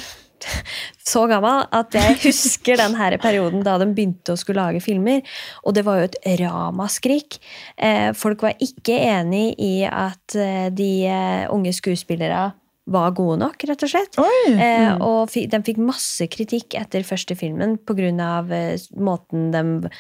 [1.13, 5.23] så gammel at jeg husker den her perioden da de begynte å skulle lage filmer.
[5.67, 7.39] Og det var jo et ramaskrik.
[7.77, 12.51] Eh, folk var ikke enig i at eh, de eh, unge skuespillere
[12.91, 14.17] var gode nok, rett og slett.
[14.19, 14.55] Oi!
[14.59, 18.09] Eh, og de fikk masse kritikk etter første filmen pga.
[18.51, 19.91] Eh, måten de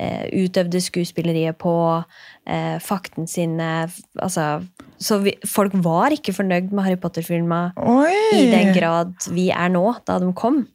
[0.00, 1.74] eh, utøvde skuespilleriet på,
[2.48, 4.62] eh, fakten sine altså,
[5.00, 7.70] Så vi, folk var ikke fornøyd med Harry Potter-filma
[8.36, 10.66] i den grad vi er nå, da de kom.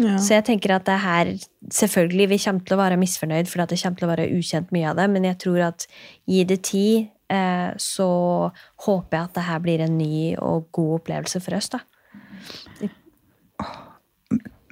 [0.00, 0.16] Ja.
[0.18, 1.28] Så jeg tenker at det her
[1.70, 4.88] Selvfølgelig vi kommer til å være misfornøyd, for det kommer til å være ukjent mye
[4.90, 5.86] av det, men jeg tror at
[6.28, 8.08] gi det tid, eh, så
[8.84, 11.70] håper jeg at det her blir en ny og god opplevelse for oss.
[11.72, 11.80] da.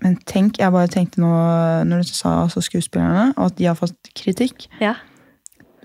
[0.02, 1.30] Men tenk, jeg bare tenkte nå
[1.88, 4.66] når du sa altså skuespillerne, at de har fått kritikk.
[4.82, 4.96] Ja.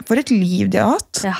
[0.07, 1.19] For et liv de har hatt!
[1.27, 1.35] ja.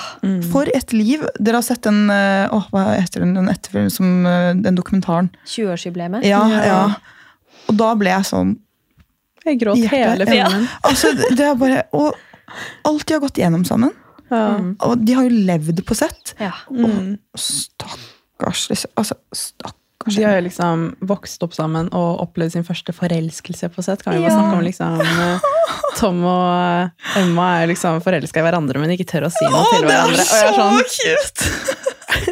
[0.52, 1.22] For et liv!
[1.40, 5.30] Dere har sett den eh, åh, hva heter den, den etterfilmen som eh, den dokumentaren?
[5.48, 6.26] 20-årsjubileet.
[6.28, 6.64] Ja, Ja.
[6.68, 6.82] ja.
[7.68, 8.54] Og da ble jeg sånn
[9.44, 10.46] Jeg gråt hele hele ja.
[10.88, 12.14] Altså, det er bare Og
[12.88, 13.92] alt de har gått igjennom sammen.
[14.30, 14.44] Ja.
[14.84, 16.34] Og de har jo levd på sett.
[16.40, 16.52] Ja.
[16.68, 17.16] Mm.
[17.36, 18.92] Stakkars, liksom.
[19.00, 19.74] Altså, stakkars.
[20.06, 24.02] De har jo liksom vokst opp sammen og opplevd sin første forelskelse på sett.
[24.04, 24.36] Kan vi bare Ja.
[24.38, 25.38] snakke om liksom eh,
[25.98, 29.44] Tom og eh, Emma er jo liksom forelska i hverandre, men ikke tør å si
[29.50, 30.16] noe Åh, til er hverandre.
[30.16, 31.40] Det er så sånn, cute!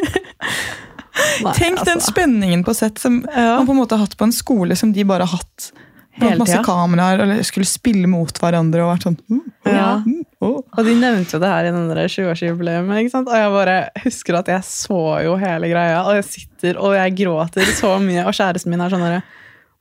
[1.43, 2.11] nei, Tenk den altså.
[2.13, 3.57] spenningen på sett som Ja.
[3.57, 5.71] man på en måte har hatt på en skole som de bare har hatt.
[6.17, 9.87] Hele masse kameraer, eller skulle spille mot hverandre og vært sånn mm, oh, Ja.
[10.01, 10.55] mm, oh.
[10.63, 12.87] Og de nevnte jo det her i den 20-årsjubileet.
[13.21, 17.17] Og jeg bare husker at jeg så jo hele greia, og jeg sitter og jeg
[17.21, 18.25] gråter så mye.
[18.25, 19.21] Og kjæresten min er sånn herre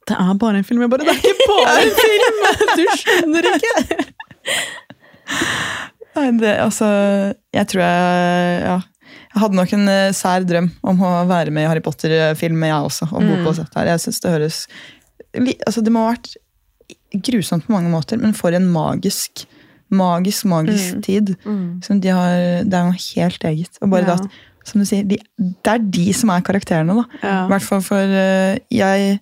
[0.09, 0.85] Det er bare en film.
[0.85, 2.43] Jeg bare Det er ikke bare en film!
[2.77, 4.03] Du skjønner ikke!
[6.17, 6.87] Nei, det, altså,
[7.53, 8.77] jeg tror jeg ja.
[9.37, 12.87] Jeg hadde nok en eh, sær drøm om å være med i Harry Potter-film, jeg
[12.87, 13.09] også.
[13.11, 13.91] Og bo på sett her.
[13.91, 14.61] Jeg synes Det høres
[15.37, 16.35] altså, Det må ha vært
[17.27, 19.47] grusomt på mange måter, men for en magisk
[19.95, 21.37] magisk, magisk tid.
[21.87, 23.79] Som de har, det er noe helt eget.
[23.81, 24.17] Og bare Ja.
[24.17, 24.31] det at,
[24.67, 26.97] som du sier, de, det er de som er karakterene.
[26.97, 27.05] da.
[27.23, 27.45] Ja.
[27.47, 29.21] I hvert fall for uh, jeg,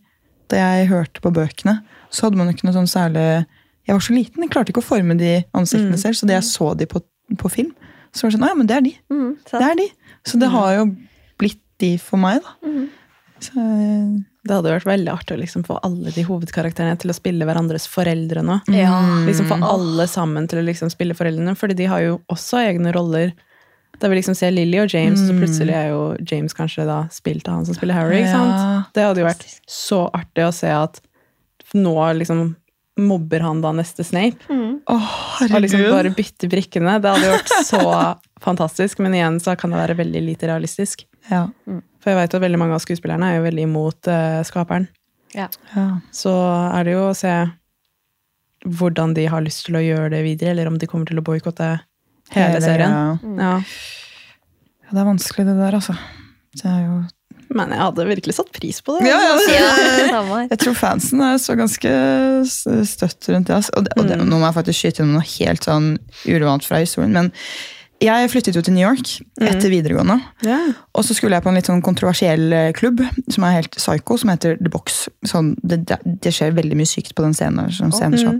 [0.48, 3.44] Da jeg hørte på bøkene, så hadde man ikke noe sånn særlig
[3.86, 6.44] Jeg var så liten, jeg klarte ikke å forme de ansiktene selv, så da jeg
[6.48, 7.02] så de på,
[7.36, 7.74] på film,
[8.14, 8.92] så var det sånn, «Å ja, men det er de.
[9.12, 9.36] Mm.
[9.50, 9.88] Det er de.
[10.24, 10.86] Så det har jo
[11.36, 12.54] blitt de for meg, da.
[12.64, 12.86] Mm.
[13.44, 17.16] Så, eh, Det hadde vært veldig artig å liksom få alle de hovedkarakterene til å
[17.16, 18.58] spille hverandres foreldre nå.
[18.76, 18.98] Ja.
[19.24, 22.92] Liksom Få alle sammen til å liksom spille foreldrene, fordi de har jo også egne
[22.92, 23.32] roller.
[24.02, 26.98] Da vi liksom ser Lily og James, og så plutselig er jo James kanskje da
[27.14, 28.18] spilt av han som spiller Harry.
[28.20, 28.42] ikke Ja.
[28.42, 28.92] sant?
[28.92, 31.00] Det hadde jo vært så artig å se at
[31.74, 32.56] nå liksom
[33.00, 34.44] mobber han da neste Snape.
[34.86, 34.98] Å,
[35.40, 37.00] Og liksom bare bytter brikkene.
[37.02, 37.80] Det hadde vært så
[38.44, 41.06] fantastisk, men igjen så kan det være veldig lite realistisk.
[41.30, 41.48] Ja.
[42.04, 44.90] For jeg vet at veldig mange av skuespillerne er jo veldig imot eh, skaperen.
[45.32, 45.48] Ja.
[45.72, 45.86] Ja.
[46.12, 47.32] Så er det jo å se
[48.64, 51.24] hvordan de har lyst til å gjøre det videre, eller om de kommer til å
[51.24, 51.70] boikotte
[52.36, 52.92] hele serien.
[52.92, 53.34] Ja.
[53.40, 53.54] Ja.
[54.84, 55.96] Ja, det er vanskelig, det der, altså.
[56.54, 56.96] Det er jo
[57.54, 59.08] Men jeg hadde virkelig satt pris på det.
[59.08, 60.40] Ja, ja, altså.
[60.50, 61.92] Jeg tror fansen er så ganske
[62.48, 63.58] støtt rundt det.
[63.60, 63.72] Altså.
[63.78, 65.90] Og, det, og det, nå må jeg faktisk skyte inn noe helt sånn
[66.28, 67.14] urvant fra historien.
[67.14, 67.32] Men
[68.04, 70.18] jeg flyttet jo til New York etter videregående.
[70.44, 70.72] Yeah.
[70.92, 73.00] Og så skulle jeg på en litt sånn kontroversiell eh, klubb
[73.32, 75.04] som er helt psycho, som heter The Box.
[75.28, 77.70] Sånn, det, det, skjer veldig mye sykt på den scenen.
[77.74, 78.36] Sånn sceneshow.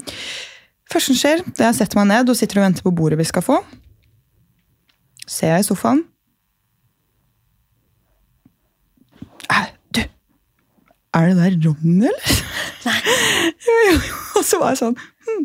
[0.93, 3.21] Først som skjer, det er jeg setter meg ned og sitter og venter på bordet
[3.21, 3.61] vi skal få.
[5.31, 6.05] Ser jeg i sofaen.
[9.49, 9.62] «Æ,
[9.95, 10.03] Du,
[11.15, 12.43] er det der Ronny, eller?
[13.67, 14.21] jo, jo, jo.
[14.37, 15.45] Og så var jeg sånn hm,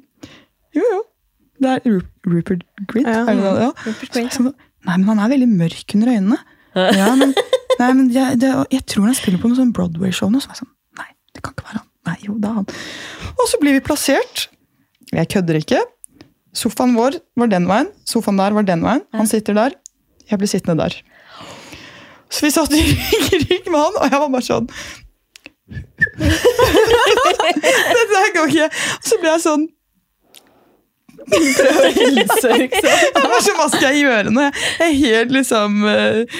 [0.76, 1.02] Jo, jo.
[1.60, 3.08] Det er Ru- Rupert Grint.
[3.08, 3.24] Ja.
[3.28, 3.54] Er det det?
[3.66, 3.70] Ja.
[3.86, 4.54] Rupert Så Grint, jeg sånn,
[4.88, 6.38] Nei, men han er veldig mørk under øynene.
[6.96, 7.34] Ja, men,
[7.82, 10.40] nei, men jeg, det, jeg tror han spiller på noe sånn Broadway-show nå.
[10.40, 10.70] Så jeg sånn,
[11.02, 11.88] nei, det kan ikke være han.
[12.08, 12.68] Nei, jo, det er han.
[13.36, 14.46] Og så blir vi plassert.
[15.12, 15.82] Jeg kødder ikke.
[16.56, 19.04] Sofaen vår var den veien, sofaen der var den veien.
[19.18, 19.76] Han sitter der,
[20.32, 20.96] jeg blir sittende der.
[22.30, 24.70] Så vi satt i rygg i rygg med han, og jeg var bare sånn
[27.20, 28.70] Dette her går ikke.
[28.96, 29.68] Og så ble jeg sånn
[31.28, 32.90] Prøv å hilse, liksom.
[33.20, 34.48] Jeg var Hva skal jeg gjøre nå?
[34.80, 36.40] Jeg er helt liksom eh,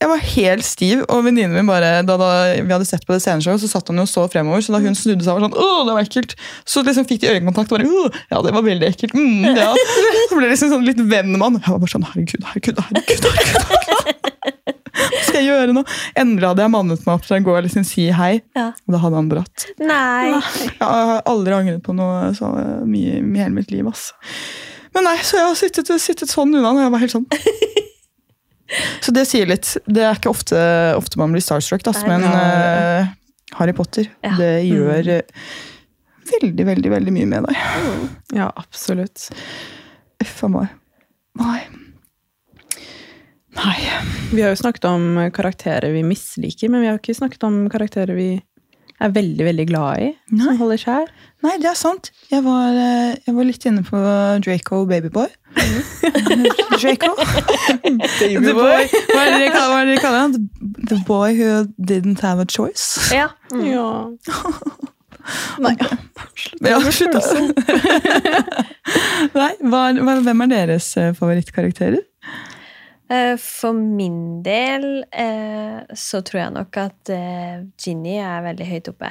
[0.00, 3.20] Jeg var helt stiv, og venninnen min bare da, da vi hadde sett på det
[3.24, 5.80] sceneshowet, så satt han jo så fremover, så da hun snudde seg var sånn Åh,
[5.88, 8.88] det var ekkelt, så liksom fikk de øyekontakt og bare Åh, Ja, det var veldig
[8.90, 9.12] ekkelt.
[9.16, 9.70] Mm, ja.
[10.30, 11.60] Så ble det liksom sånn litt venn med han.
[11.60, 13.28] Jeg var bare sånn Herregud, herregud, herregud.
[13.28, 14.76] herregud, herregud.
[14.94, 15.82] Hva skal jeg gjøre nå?
[16.18, 18.68] Endelig hadde jeg mannet meg opp til å gå og liksom si hei, Ja.
[18.74, 19.66] og da hadde han dratt.
[19.78, 20.32] Nei.
[20.66, 22.50] Jeg har aldri angret på noe så
[22.86, 23.86] mye i hele mitt liv.
[23.88, 24.10] ass.
[24.94, 27.26] Men nei, så jeg har sittet, sittet sånn unna, og jeg var helt sånn.
[29.02, 29.72] Så det sier litt.
[29.90, 30.58] Det er ikke ofte,
[30.94, 33.08] ofte man blir starstruck, ass, men eh,
[33.58, 34.36] Harry Potter, Ja.
[34.38, 35.40] det gjør eh,
[36.30, 37.56] veldig, veldig veldig mye med deg.
[38.38, 39.26] Ja, absolutt.
[40.22, 40.68] Uff a meg.
[41.40, 41.64] Nei.
[43.58, 43.78] Nei.
[44.30, 48.14] Vi har jo snakket om karakterer vi misliker, men vi har ikke snakket om karakterer
[48.14, 48.30] vi
[49.00, 50.08] er veldig, veldig glad i.
[50.34, 50.44] Nei.
[50.44, 51.12] Som holder skjær.
[51.44, 52.10] Nei, det er sant.
[52.30, 54.00] Jeg var, eh, jeg var litt inne på
[54.44, 55.30] Draco Babyboy.
[56.80, 57.14] Draco.
[58.20, 58.52] Babyboy.
[58.52, 58.84] boy.
[59.10, 60.36] Hva er det dere kaller, er han?
[60.90, 63.00] The, boy who didn't have a choice.
[63.14, 63.30] Ja.
[63.52, 63.64] Mm.
[63.72, 63.88] Ja.
[65.64, 65.74] Nei.
[66.64, 67.20] Ja, slutt da.
[69.40, 72.04] Nei, hva, hva, hvem er deres eh, favorittkarakterer?
[73.10, 78.92] Eh, For min del eh, så tror jeg nok at eh, Ginny er veldig høyt
[78.94, 79.10] oppe.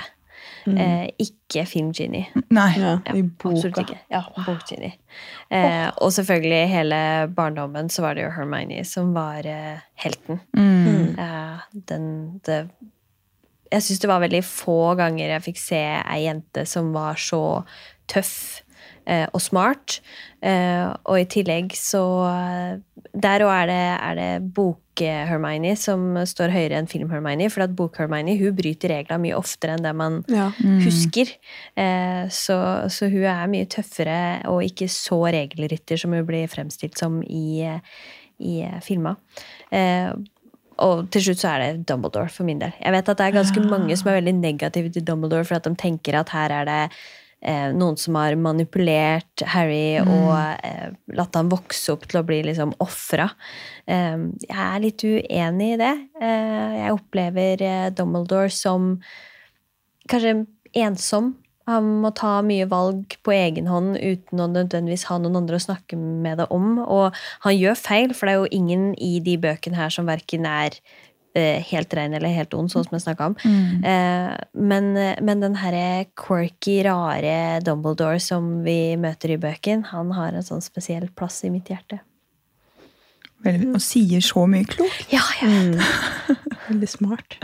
[0.69, 0.77] Mm.
[1.19, 2.21] ikke film-Ginny.
[2.53, 2.93] Nei, Ja.
[3.11, 3.55] i boka.
[3.57, 3.97] Absolutt ikke.
[4.11, 4.91] Ja, bok-Ginny.
[6.03, 6.99] Og selvfølgelig hele
[7.35, 9.43] barndommen så var det jo Hermione som var
[9.99, 10.39] helten.
[10.55, 11.17] Mm.
[11.19, 12.05] Eh, den,
[12.45, 12.59] det,
[13.71, 17.41] jeg syns det var veldig få ganger jeg fikk se ei jente som var så
[18.09, 18.61] tøff
[19.33, 19.99] og smart.
[20.45, 22.77] Eh, og i tillegg så eh,
[23.19, 27.47] Der òg er det, er det bok-Hermione som står høyere enn film-Hermione.
[27.51, 30.49] For at bok-Hermione hun bryter reglene mye oftere enn det man Ja.
[30.85, 31.31] husker.
[31.75, 32.57] Eh, så,
[32.93, 34.19] så hun er mye tøffere
[34.51, 37.65] og ikke så regelrytter som hun blir fremstilt som i,
[38.39, 39.15] i filma.
[39.71, 40.11] Eh,
[40.79, 42.71] og til slutt så er det Dumbledore for min del.
[42.79, 45.65] Jeg vet at det er ganske mange som er veldig negative til Dumbledore for at
[45.67, 46.83] de tenker at her er det
[47.41, 50.33] eh, noen som har manipulert Harry og
[50.65, 53.29] eh, latt han vokse opp til å bli liksom ofra.
[53.87, 55.93] Eh, jeg er litt uenig i det.
[56.21, 58.95] Eh, jeg opplever eh, Dumbledore som
[60.09, 60.41] kanskje
[60.77, 61.33] ensom.
[61.69, 65.65] Han må ta mye valg på egen hånd uten å nødvendigvis ha noen andre å
[65.67, 66.79] snakke med det om.
[66.81, 70.47] Og han gjør feil, for det er jo ingen i de bøkene her som verken
[70.49, 70.79] er
[71.37, 73.35] helt ren eller helt ond, sånn som jeg snakka om.
[73.85, 80.33] Eh, men, men den herre quirky, rare Dumbledore som vi møter i bøken, han har
[80.33, 82.01] en sånn spesiell plass i mitt hjerte.
[83.45, 85.05] Veldig, og sier så mye klokt.
[85.13, 85.47] Ja, ja.
[85.47, 85.77] Mm.
[86.67, 87.39] Veldig smart.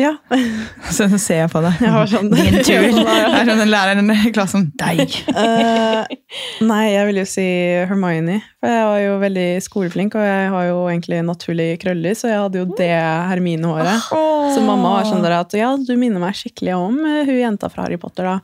[0.00, 0.14] Ja.
[0.96, 1.80] Så ser jeg på deg.
[1.84, 2.86] Jeg har sånn- Din tur.
[3.00, 4.70] Det er sånn den læreren i klassen.
[4.80, 5.12] Deg.
[5.28, 6.04] Uh,
[6.70, 7.46] nei, jeg vil jo si
[7.90, 8.38] Hermione.
[8.60, 12.40] For jeg var jo veldig skoleflink, og jeg har jo egentlig naturlig krøller, så jeg
[12.42, 12.90] hadde jo det
[13.30, 14.08] Hermine-håret.
[14.54, 17.70] Så mamma var sånn der at ja, du minner meg skikkelig om eh, hun jenta
[17.72, 18.40] fra Harry Potter, da.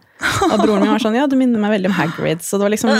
[0.48, 2.44] Og broren min var sånn ja, du minner meg veldig om Hagrid.
[2.46, 2.92] Så det var liksom.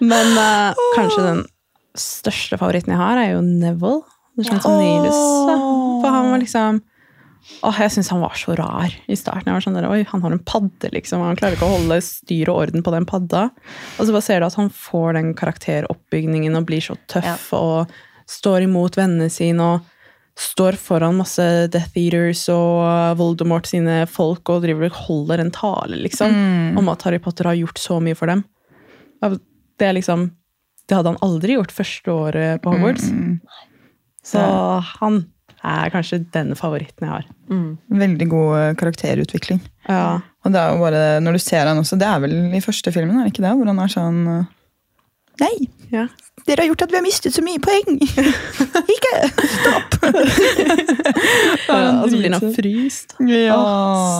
[0.00, 1.42] Men uh, kanskje den
[1.98, 4.00] største favoritten jeg har, er jo Neville.
[4.36, 5.18] Det sånn som Nilus.
[6.00, 6.80] For han var liksom
[7.64, 9.48] Åh, jeg syns han var så rar i starten.
[9.48, 11.22] Jeg var sånn der, Oi, han har en padde, liksom.
[11.24, 13.46] Han klarer ikke å holde styr og orden på den padda.
[13.96, 17.94] Og så bare ser du at han får den karakteroppbygningen og blir så tøff og
[18.30, 19.88] står imot vennene sine og
[20.40, 25.96] står foran masse Death Eaters og Voldemort sine folk og driver og holder en tale,
[26.04, 26.30] liksom,
[26.78, 28.44] om at Harry Potter har gjort så mye for dem.
[29.80, 30.30] Det er liksom
[30.86, 33.10] Det hadde han aldri gjort første året på Hogwarts.
[34.30, 34.46] Så
[35.00, 35.20] han
[35.66, 37.26] er kanskje den favoritten jeg har.
[38.00, 39.60] Veldig god eh, karakterutvikling.
[39.88, 40.20] Ja.
[40.44, 42.92] Og det er jo bare, når du ser han også, det er vel i første
[42.94, 43.52] filmen, er det ikke det?
[43.58, 44.56] Hvor han er sånn eh,
[45.40, 45.54] Nei,
[45.88, 46.04] ja.
[46.50, 47.96] Dere har gjort at vi har mistet så mye poeng!
[48.96, 49.12] ikke!
[49.54, 49.96] Stopp!
[51.70, 53.16] og så blir han fryst.
[53.30, 53.58] Ja.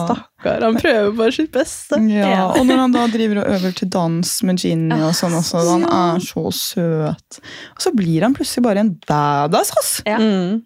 [0.05, 0.65] Stakkar.
[0.65, 1.99] Han prøver bare sitt beste.
[2.11, 5.61] Ja, og når han da driver og øver til dans med Ginny og sånn også,
[5.73, 7.41] han er så søt.
[7.75, 9.95] Og så blir han plutselig bare en badass, ass!
[10.07, 10.19] Ja.
[10.21, 10.61] Mm.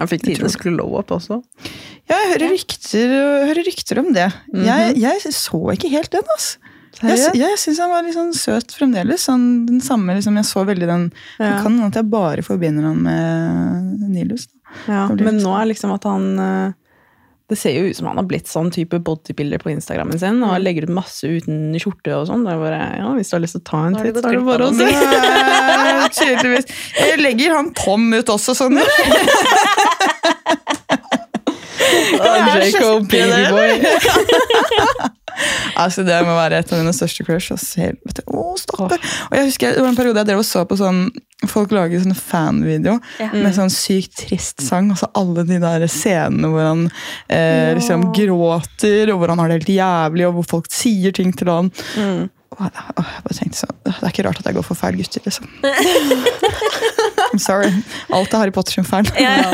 [0.00, 1.38] Han fikk tidenes glow up også.
[2.10, 3.12] Ja, jeg hører rykter,
[3.46, 4.26] hører rykter om det.
[4.66, 6.56] jeg, jeg så ikke helt den, ass.
[7.02, 7.34] Jeg, Seriøst?
[7.40, 9.24] jeg syns han var litt sånn søt fremdeles.
[9.26, 11.58] Sånn, den samme, liksom, jeg så veldig den Ja.
[11.62, 14.46] kan hende at jeg bare forbinder han med Nilus.
[14.46, 14.54] Da.
[14.88, 16.72] Ja, men nå er liksom at han eh,
[17.50, 20.56] Det ser jo ut som han har blitt sånn type bodybuilder på Instagrammen sin og
[20.64, 22.42] legger ut masse uten skjorte og sånn.
[22.46, 24.32] Det er bare, ja, Hvis du har lyst til å ta en titt, så er
[24.38, 24.86] det bare å se.
[26.24, 26.66] Tydeligvis.
[26.96, 28.78] Jeg legger han Tom ut også, sånn.
[32.54, 33.84] Jacob, babyboy.
[35.80, 37.50] Altså, det må være et av mine største crush.
[37.80, 38.22] Helvete.
[38.30, 39.00] Å, stakkar.
[39.30, 41.00] Og jeg husker Det var en periode jeg drev og så på sånn
[41.50, 43.26] Folk lager sånne fanvideo Ja.
[43.34, 44.88] med sånn sykt trist sang.
[44.94, 46.86] Altså alle de der scenene hvor han
[47.28, 51.34] eh, liksom gråter, og hvor han har det helt jævlig, og hvor folk sier ting
[51.36, 51.68] til han.
[51.98, 52.30] Mm.
[52.54, 55.24] Og jeg bare tenkte sånn, Det er ikke rart at jeg går for feil gutter,
[55.26, 55.50] liksom.
[57.34, 57.70] I'm sorry.
[58.14, 59.08] Alt er Harry Potter sin feil.
[59.18, 59.50] Ja.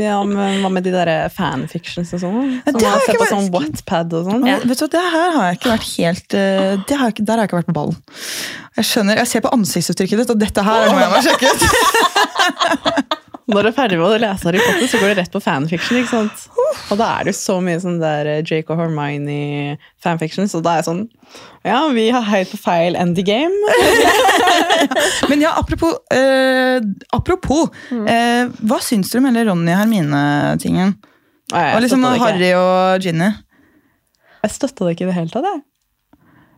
[0.00, 2.52] Ja, men Hva med de der fanfictions og sånn?
[2.64, 4.46] Som man har sett på sånn Wattpad og sånn?
[4.48, 4.56] Ja.
[4.64, 7.34] Vet du, Det her har jeg ikke vært helt eh, det har jeg, ikke- Der
[7.36, 7.98] har jeg ikke vært på ballen.
[8.76, 11.60] Jeg skjønner, jeg ser på ansiktsuttrykket ditt, og dette her må jeg må sjekke ut.
[13.46, 15.98] Når du er ferdig med å lese Harry Potter, så går du rett på fanfiction.
[16.00, 16.46] ikke sant?
[16.90, 20.72] Og da er det jo så mye sånn der eh, Jake og Hermione-fanfiction, så da
[20.72, 21.04] er jeg sånn
[21.66, 23.54] Ja, vi har helt på feil end the game.
[25.30, 26.80] Men ja, apropos, eh,
[27.14, 30.96] apropos eh, hva syns du om hele Ronny og Hermine-tingen?
[31.54, 32.16] Og liksom det.
[32.24, 33.30] Harry og Ginny?
[34.42, 35.46] Jeg støtta det ikke i det hele tatt.
[35.46, 35.62] jeg.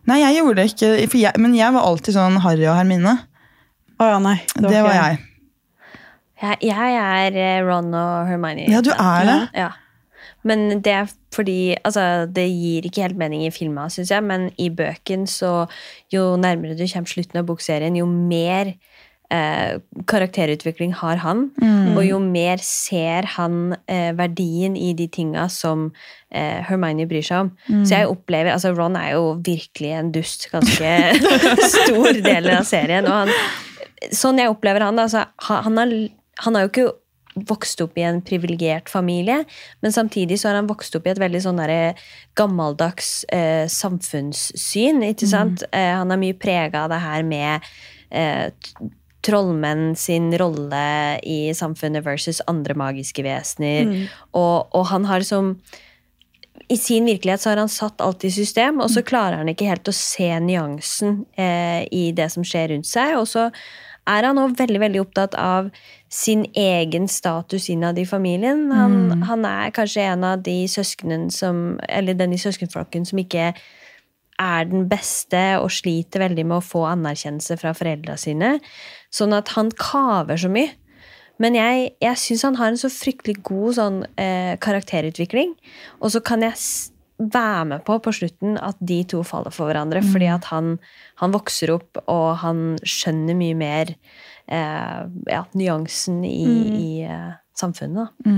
[0.09, 3.13] Nei, jeg gjorde det ikke, jeg, men jeg var alltid sånn Harry og Hermine.
[3.99, 4.39] Å ja, nei.
[4.55, 5.25] Det, var ikke- jeg.
[6.39, 8.69] Jeg, jeg er eh, Ron og Hermione.
[8.71, 9.39] Ja, du er det.
[9.57, 9.69] Ja.
[10.47, 14.49] Men det er fordi Altså, det gir ikke helt mening i filma, syns jeg, men
[14.57, 15.67] i bøken så
[16.13, 18.73] Jo nærmere du kommer slutten av bokserien, jo mer
[19.29, 19.77] eh,
[20.09, 21.49] karakterutvikling har han.
[21.97, 25.89] Og jo mer ser han eh, verdien i de tinga som
[26.31, 27.51] eh, Hermione bryr seg om.
[27.83, 30.93] Så jeg opplever Altså, Ron er jo virkelig en dust ganske
[31.75, 33.05] stor del av serien.
[33.09, 33.35] Og han
[34.15, 35.89] Sånn jeg opplever han, altså, han, har,
[36.43, 36.89] han har jo ikke
[37.49, 39.43] vokst opp i en privilegert familie,
[39.83, 41.61] men samtidig så har han vokst opp i et veldig sånn
[42.37, 45.03] gammeldags eh, samfunnssyn.
[45.11, 45.63] ikke sant?
[45.71, 47.69] Eh, han er mye prega av det her med
[48.09, 48.49] eh,
[49.25, 53.93] trollmenn sin rolle i samfunnet versus andre magiske vesener.
[54.31, 55.57] Og, og han har som
[56.69, 59.69] i sin virkelighet så har han satt alt i system, og så klarer han ikke
[59.71, 63.15] helt å se nyansen eh, i det som skjer rundt seg.
[63.17, 63.47] Og så
[64.09, 65.69] er han også veldig veldig opptatt av
[66.09, 68.67] sin egen status innad i familien.
[68.73, 73.53] Han, han er kanskje en av de søsknene som Eller den i søskenflokken som ikke
[74.39, 78.55] er den beste og sliter veldig med å få anerkjennelse fra foreldra sine.
[79.13, 80.71] Sånn at han kaver så mye.
[81.39, 85.53] Men jeg, jeg syns han har en så fryktelig god sånn, eh, karakterutvikling.
[86.03, 86.55] Og så kan jeg
[87.19, 90.01] være med på på slutten at de to faller for hverandre.
[90.05, 90.77] Fordi at han,
[91.19, 93.93] han vokser opp, og han skjønner mye mer
[94.47, 96.43] eh, ja, nyansen i,
[96.79, 98.15] i eh, samfunnet.
[98.23, 98.31] Da.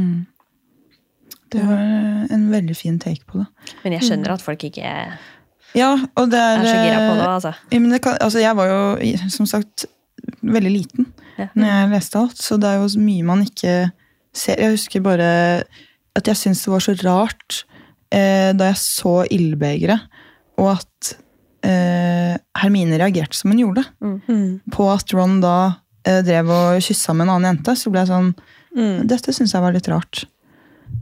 [1.52, 1.86] Det var
[2.32, 3.48] en veldig fin take på det.
[3.84, 5.18] Men jeg skjønner at folk ikke er
[5.76, 7.28] Ja, og det er, så gira på det.
[7.28, 7.54] Altså.
[7.72, 8.80] Ja, men det kan, altså jeg var jo,
[9.32, 9.86] som sagt,
[10.42, 11.48] veldig liten Ja.
[11.56, 13.92] når jeg leste alt, så det er jo mye man ikke
[14.36, 14.60] ser.
[14.60, 15.30] Jeg husker bare
[16.16, 17.62] at jeg syntes det var så rart
[18.14, 20.08] eh, da jeg så ildbegeret,
[20.62, 21.14] og at
[21.66, 23.86] eh, Hermine reagerte som hun gjorde.
[24.74, 25.56] På at Ron da
[26.06, 28.34] eh, drev og kyssa med en annen jente, så ble jeg sånn
[29.04, 30.22] Dette syns jeg var litt rart.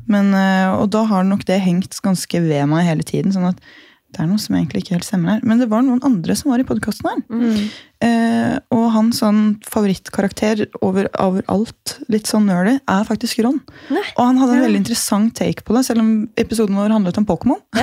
[0.10, 3.34] Men, eh, og da har nok det hengt ganske ved meg hele tiden.
[3.34, 3.62] sånn at
[4.10, 5.41] det er noe som egentlig ikke helt stemmer her.
[5.45, 7.20] Men det var noen andre som var i podkasten her.
[7.30, 7.70] Mm.
[8.01, 13.60] Eh, og hans sånn favorittkarakter over, overalt, litt sånn nerdy, er faktisk Ron.
[13.91, 14.01] Nei.
[14.18, 14.66] Og han hadde en Ja.
[14.68, 17.60] veldig interessant take på det, selv om episoden vår handlet om Pokémon.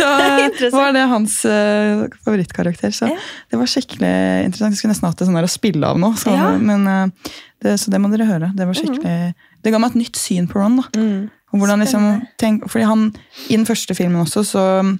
[0.00, 0.08] så
[0.48, 0.72] Interessant.
[0.72, 2.90] var det hans eh, favorittkarakter.
[2.90, 3.16] Så Ja.
[3.50, 4.72] det var skikkelig interessant.
[4.74, 6.56] Jeg skulle nesten hatt det sånn der å spille av nå, så, Ja.
[6.58, 7.06] men, eh,
[7.62, 8.52] det, så det må dere høre.
[8.56, 10.76] Det var skikkelig Det ga meg et nytt syn på Ron.
[10.76, 10.88] da.
[10.96, 11.30] Mm.
[11.52, 13.12] Liksom, tenk, fordi han,
[13.50, 14.98] I den første filmen også, så,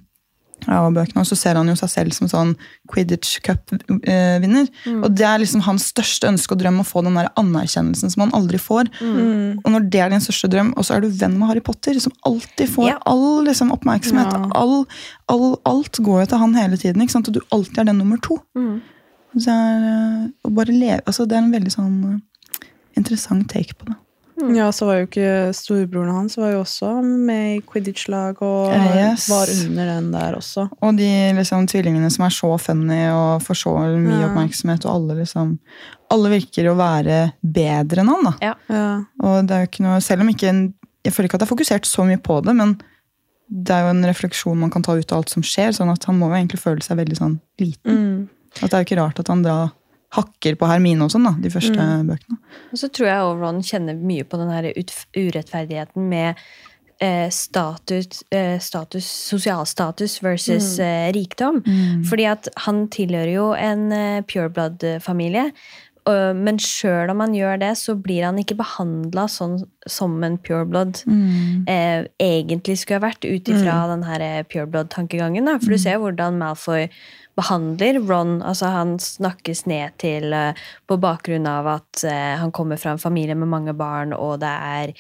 [0.67, 2.53] ja, og så ser han jo seg selv som sånn
[2.91, 4.69] Quidditch Cup-vinner.
[4.85, 5.01] Mm.
[5.05, 8.25] Og det er liksom hans største ønske og drøm å få den der anerkjennelsen som
[8.27, 8.91] han aldri får.
[9.01, 9.61] Mm.
[9.65, 11.99] Og når det er din største drøm, og så er du venn med Harry Potter,
[12.03, 12.99] som alltid får Ja.
[13.07, 14.33] all liksom, oppmerksomhet.
[14.33, 14.51] Ja.
[14.59, 14.87] All,
[15.29, 17.29] all, alt går jo til han hele tiden, ikke sant?
[17.29, 18.41] og du alltid er den nummer to.
[18.59, 18.81] Mm.
[19.37, 20.31] Så det er,
[20.67, 23.97] eh, leve, altså, det er en veldig sånn eh, interessant take på det.
[24.57, 29.29] Ja, så var jo ikke storebroren hans var jo også med i Quidditch-lag og Yes.
[29.29, 30.69] var under den der også.
[30.83, 34.29] Og de liksom, tvillingene som er så funny og får så mye Ja.
[34.31, 35.59] oppmerksomhet, og alle liksom
[36.11, 38.33] Alle virker å være bedre enn han, da.
[38.43, 38.55] Ja.
[38.69, 39.05] Ja.
[39.23, 40.75] Og det er jo ikke noe Selv om ikke en,
[41.05, 42.81] Jeg føler ikke at det er fokusert så mye på det, men
[43.51, 46.05] det er jo en refleksjon man kan ta ut av alt som skjer, sånn at
[46.05, 47.97] han må jo egentlig føle seg veldig sånn liten.
[47.97, 48.29] Mm.
[48.63, 49.71] At det er jo ikke rart at han da
[50.13, 52.09] hakker på Hermine og sånn, da, de første Mm.
[52.11, 52.39] bøkene.
[52.73, 54.73] Og så tror jeg også kjenner mye på den her
[55.17, 56.35] urettferdigheten med
[57.01, 61.63] eh, status, eh, status, sosialstatus versus eh, rikdom.
[62.05, 65.51] Fordi at han tilhører jo en eh, pureblood-familie.
[66.11, 71.05] Men sjøl om han gjør det, så blir han ikke behandla sånn som en pureblood
[71.07, 71.69] Mm.
[71.69, 75.47] eh, egentlig skulle ha vært, ut ifra den her eh, pureblood-tankegangen.
[75.61, 76.89] For du ser hvordan Malfoy
[77.39, 78.41] behandler Ron.
[78.43, 83.03] altså Han snakkes ned til eh, på bakgrunn av at eh, han kommer fra en
[83.03, 84.95] familie med mange barn, og det er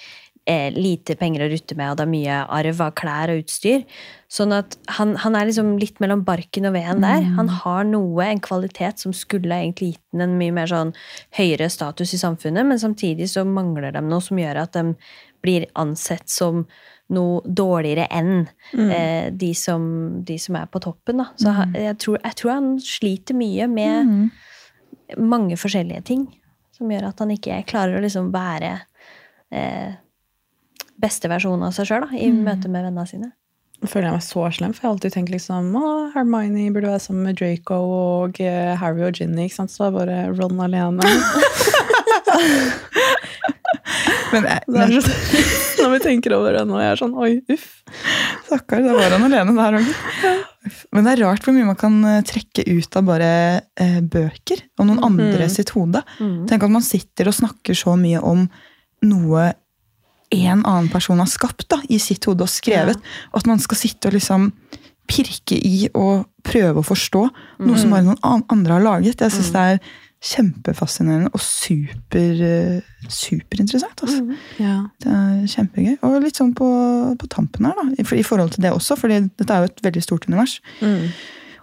[0.51, 3.85] eh, lite penger å rutte med, og det er mye arv av klær og utstyr.
[4.31, 7.25] Sånn at han, han er liksom litt mellom barken og veden der.
[7.39, 10.95] Han har noe, en kvalitet, som skulle egentlig gitt den en mye mer sånn
[11.39, 14.95] høyere status i samfunnet, men samtidig så mangler de noe som gjør at de
[15.41, 16.67] blir ansett som
[17.11, 18.45] noe dårligere enn
[18.79, 19.83] eh, de, som,
[20.27, 21.23] de som er på toppen.
[21.23, 21.31] Da.
[21.41, 21.75] Så mm.
[21.75, 24.31] jeg, tror, jeg tror han sliter mye med Mm.
[25.19, 26.29] mange forskjellige ting
[26.77, 28.71] som gjør at han ikke klarer å liksom være
[29.53, 29.99] eh,
[31.01, 33.33] beste versjonen av seg sjøl i møte med vennene sine.
[33.81, 36.91] Nå føler jeg meg så slem, for jeg har alltid tenkt liksom å, Hermione burde
[36.93, 39.73] være sammen med Draco og eh, Harry og Ginny, ikke sant?
[39.73, 41.01] så er bare Ron alene.
[44.33, 44.93] Men, jeg- er men
[45.81, 47.67] når vi tenker over det nå, jeg er sånn oi, uff.
[48.47, 49.89] stakkar, da var han alene der òg.
[50.95, 53.31] Men det er rart hvor mye man kan eh, trekke ut av bare
[53.81, 56.03] eh, bøker og noen andre sitt hode.
[56.51, 58.45] Tenk at man sitter og snakker så mye om
[59.09, 59.49] noe
[60.31, 63.01] en annen person har skapt da, i sitt hode og skrevet.
[63.33, 64.51] Og at man skal sitte og liksom
[65.11, 67.25] pirke i og prøve å forstå
[67.67, 69.19] noe som bare noen andre har laget.
[69.25, 69.81] Jeg synes det er
[70.21, 74.03] kjempefascinerende og super, eh, superinteressant.
[74.05, 74.37] Altså.
[74.61, 74.77] Ja.
[75.01, 75.97] Det er kjempegøy.
[76.05, 76.69] Og litt sånn på,
[77.17, 79.85] på tampen her, da, i, i forhold til det også, for dette er jo et
[79.89, 80.59] veldig stort univers.
[80.85, 81.09] Mm.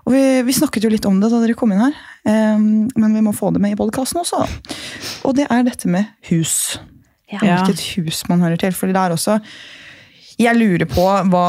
[0.07, 1.97] Og vi, vi snakket jo litt om det da dere kom inn her,
[2.55, 4.45] um, men vi må få det med i podkasten også.
[4.45, 4.77] da.
[5.27, 6.77] Og det er dette med hus.
[7.27, 7.41] Ja.
[7.43, 7.57] Ja.
[7.67, 8.71] Hvilket hus man hører til.
[8.73, 9.41] for det er også
[10.37, 11.45] jeg lurer på hva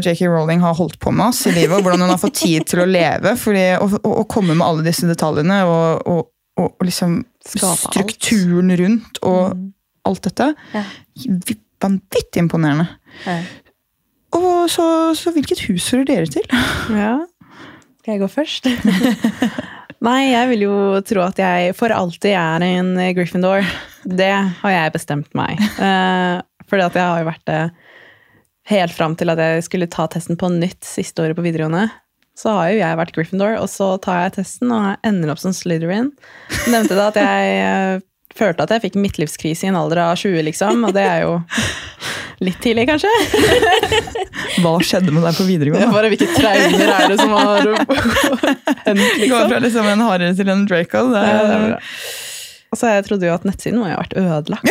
[0.00, 0.24] J.K.
[0.32, 2.80] Rowling har holdt på med oss i livet, og hvordan hun har fått tid til
[2.80, 3.34] å leve.
[3.36, 6.30] Fordi, og, og, og komme med alle disse detaljene og, og,
[6.60, 7.84] og, og liksom Skape alt.
[7.90, 9.56] strukturen rundt og
[10.08, 10.50] alt dette.
[10.74, 10.84] Ja.
[11.18, 12.86] Vi- Vanvittig imponerende.
[13.26, 13.34] Ja.
[14.38, 14.84] Og så,
[15.18, 16.46] så hvilket hus hører dere til?
[17.02, 17.18] Ja.
[18.00, 18.66] Skal jeg gå først?
[20.04, 20.76] Nei, jeg vil jo
[21.08, 23.64] tro at jeg for alltid er en Gryffindor.
[24.04, 24.30] Det
[24.62, 25.60] har jeg bestemt meg.
[25.78, 27.60] Uh, fordi at jeg har jo vært det
[28.72, 31.86] helt fram til at jeg skulle ta testen på nytt siste året på videregående.
[32.38, 35.42] Så har jo jeg vært Gryffindor, og så tar jeg testen og jeg ender opp
[35.42, 36.10] som Slytherin.
[36.72, 38.02] Nevnte da at jeg eh,
[38.34, 40.82] følte at jeg fikk midtlivskrise i en alder av 20, liksom.
[40.88, 41.36] Og det er jo
[42.42, 43.12] litt tidlig, kanskje.
[44.64, 45.94] Hva skjedde med deg på videregående?
[45.94, 47.70] Bare hvilke traumer er det som har
[48.88, 49.30] hendt, Liksom?
[49.30, 51.06] Går fra liksom en harry til en Draco.
[51.14, 51.80] Det Ja, det er, bra.
[52.74, 54.66] Altså, jeg trodde jo at nettsiden må jo ha vært ødelagt.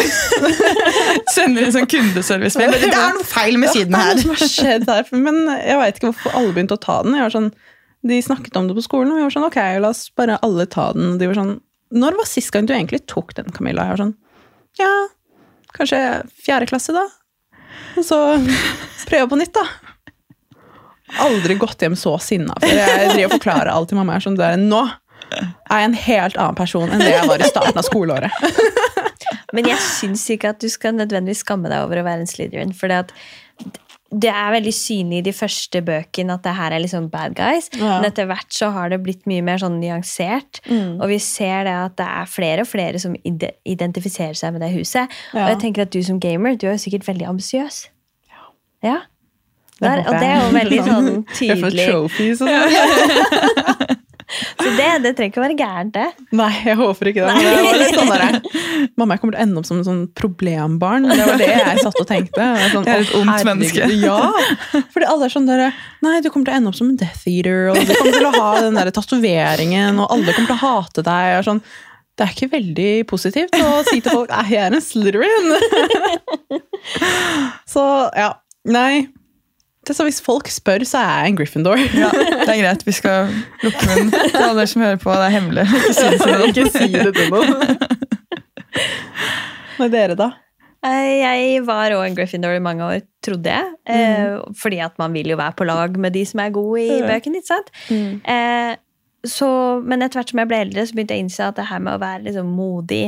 [1.34, 2.74] sender en sånn kundeservice-mail.
[2.84, 4.24] Det er noe feil med siden Hva er her!
[4.24, 5.12] som har skjedd her?
[5.16, 7.16] Men jeg veit ikke hvorfor alle begynte å ta den.
[7.18, 7.50] Jeg var sånn,
[8.12, 10.68] de snakket om det på skolen, og vi var sånn ok, la oss bare alle
[10.72, 11.16] ta den.
[11.22, 11.56] De var sånn
[11.94, 13.88] Når var sist gang du egentlig tok den, Camilla?
[13.88, 14.16] Jeg var sånn
[14.82, 14.92] Ja,
[15.78, 16.02] kanskje
[16.44, 17.08] fjerde klasse, da.
[17.96, 18.20] Og så
[19.08, 19.64] prøve på nytt, da.
[21.24, 24.16] Aldri gått hjem så sinna For Jeg driver og forklarer alt til mamma.
[24.16, 24.82] Jeg er sånn, det er nå
[25.42, 28.32] er en helt annen person enn det jeg var i starten av skoleåret.
[29.56, 32.74] Men jeg syns ikke at du skal nødvendigvis skamme deg over å være en Slytherin.
[32.76, 32.90] For
[34.14, 37.70] det er veldig synlig i de første bøkene at det her er liksom bad guys.
[37.78, 38.00] Ja.
[38.00, 40.62] Men etter hvert så har det blitt mye mer sånn nyansert.
[40.66, 41.00] Mm.
[41.00, 44.74] Og vi ser det at det er flere og flere som identifiserer seg med det
[44.76, 45.10] huset.
[45.34, 45.46] Ja.
[45.46, 47.82] Og jeg tenker at du som gamer, du er jo sikkert veldig ambisiøs.
[48.34, 48.46] Ja.
[48.86, 49.02] ja.
[49.84, 51.50] Der, og det er jo veldig sånn tydelig.
[51.50, 53.93] Jeg får trophies og sånn.
[54.60, 56.26] Så det, det trenger ikke å være gærent, det.
[56.36, 57.36] Nei, jeg håper ikke det.
[57.36, 58.38] Men det var litt sånn der,
[59.00, 61.08] Mamma, jeg kommer til å ende opp som en sånn problembarn.
[61.12, 62.50] Det var det jeg satt og tenkte.
[62.74, 63.90] Sånn, Jeg er et ondt menneske.
[64.04, 64.20] Ja,
[64.94, 65.66] fordi alle er sånn der,
[66.04, 68.30] Nei, du kommer til å ende opp som en Death Eater, og du kommer til
[68.30, 71.34] å ha den der tatoveringen, og alle kommer til å hate deg.
[71.38, 71.62] Er sånn,
[72.18, 75.54] det er ikke veldig positivt å si til folk at jeg er en Slytherin.
[77.74, 77.84] Så
[78.18, 78.34] ja,
[78.70, 79.08] nei.
[79.84, 81.82] Det er så Hvis folk spør, så er jeg en Gryffindor.
[82.04, 82.86] Ja, det er greit.
[82.88, 85.12] Vi skal lukke munnen til alle dere som hører på.
[85.12, 85.66] Det er hemmelig.
[86.50, 87.52] Ikke si det til noen.
[89.78, 90.28] Hva er dere, da?
[90.84, 93.70] Eh, Jeg var òg en Gryffindor i mange år, trodde jeg.
[93.90, 94.56] Mm.
[94.60, 97.08] fordi at man vil jo være på lag med de som er gode i Ja.
[97.10, 97.42] bøkene.
[97.42, 97.70] ikke sant?
[97.92, 98.74] Eh,
[99.28, 99.50] så,
[99.84, 101.80] men etter hvert som jeg ble eldre, så begynte jeg å innse at det her
[101.84, 103.06] med å være liksom modig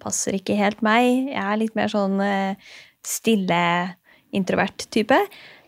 [0.00, 1.28] passer ikke helt meg.
[1.32, 2.54] Jeg er litt mer sånn eh,
[3.04, 3.62] stille,
[4.36, 5.16] introvert type.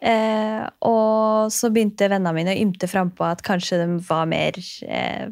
[0.00, 4.56] Eh, og så begynte vennene mine å ymte frampå at kanskje de var mer
[4.88, 5.28] eh,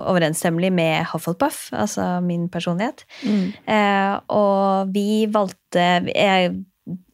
[0.00, 3.04] overensstemmelig med Hufflepuff, altså min personlighet.
[3.66, 6.54] Eh, og vi valgte Jeg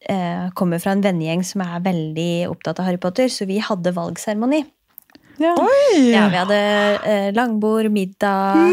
[0.09, 3.95] eh, kommer fra en vennegjeng som er veldig opptatt av Harry Potter, så vi hadde
[3.97, 4.64] valgseremoni.
[5.37, 5.53] Ja.
[5.97, 6.59] Ja, vi hadde
[7.05, 8.72] eh, langbord, middag,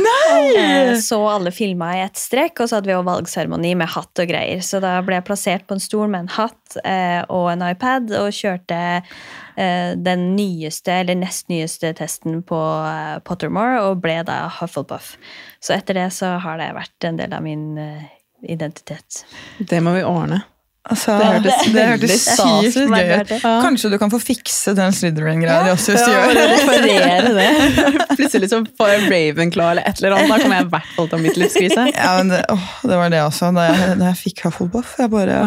[0.58, 4.22] eh, så alle filma i ett strekk, og så hadde vi også valgseremoni med hatt
[4.24, 4.64] og greier.
[4.66, 8.14] Så da ble jeg plassert på en stol med en hatt eh, og en iPad
[8.20, 14.46] og kjørte eh, den nyeste, eller nest nyeste testen på eh, Pottermore, og ble da
[14.62, 15.16] Hufflepuff.
[15.64, 18.10] Så etter det så har det vært en del av min eh,
[18.56, 19.24] identitet.
[19.60, 20.44] Det må vi ordne.
[20.84, 23.30] Altså, Det hørtes det hørtes sykt gøy ut.
[23.64, 27.46] Kanskje du kan få fikse den Slytherin-greia de hvis du Ja, gjør bare det.
[28.20, 30.34] Plutselig så får jeg Ravenclaw eller et eller annet.
[30.34, 31.86] Da kommer jeg i hvert fall til å ha mitt livskrise.
[31.96, 33.54] Ja, men det, åh, det var det også.
[33.56, 34.92] Da jeg, da jeg fikk Hufflepuff.
[35.00, 35.40] Jeg bare,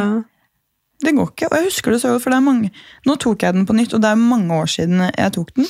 [1.05, 1.51] Det går ikke.
[1.53, 2.71] Og jeg husker det så godt, for det er mange
[3.05, 5.69] Nå tok jeg den på nytt, og det er mange år siden jeg tok den.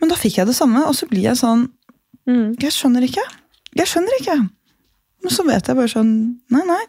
[0.00, 1.68] Men da fikk jeg det samme, og så blir jeg sånn
[2.58, 3.22] Jeg skjønner ikke.
[3.78, 4.36] Jeg skjønner ikke.
[5.22, 6.10] Men så vet jeg bare sånn
[6.50, 6.82] Nei, nei.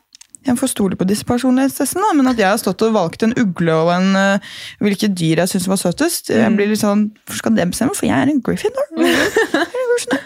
[0.48, 3.76] Jeg får stole på disse personlighetstestene, men at jeg har stått og valgt en ugle
[3.78, 7.54] og en, uh, hvilke dyr jeg syns var søtest Jeg blir litt sånn, Hvorfor skal
[7.60, 7.94] det bestemme?
[7.98, 8.88] For jeg er en Gryffindor.
[8.98, 10.26] Gryffindor.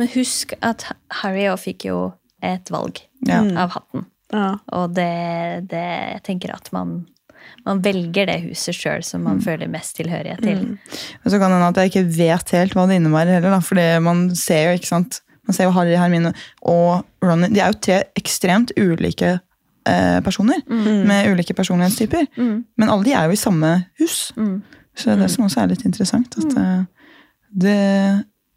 [0.00, 0.88] Men husk at
[1.22, 1.98] Harry òg fikk jo
[2.42, 2.98] et valg
[3.28, 3.38] Ja.
[3.62, 4.08] av hatten.
[4.34, 4.48] Ja.
[4.74, 5.84] Og det, det
[6.16, 7.04] Jeg tenker at man,
[7.64, 10.64] man velger det huset sjøl som man føler mest tilhørighet til.
[10.74, 13.54] Men så kan det hende at jeg ikke vet helt hva det innebærer heller.
[13.54, 16.32] Da, fordi man ser jo ikke sant, man ser jo Harry, Hermine
[16.62, 17.50] og Ronny.
[17.52, 20.62] De er jo tre ekstremt ulike eh, personer.
[20.68, 22.26] Med ulike personlighetstyper.
[22.36, 22.64] Mm.
[22.80, 24.32] Men alle de er jo i samme hus.
[24.36, 24.62] Mm.
[24.94, 26.38] Så det er det som også er litt interessant.
[26.40, 27.10] At eh,
[27.64, 27.80] det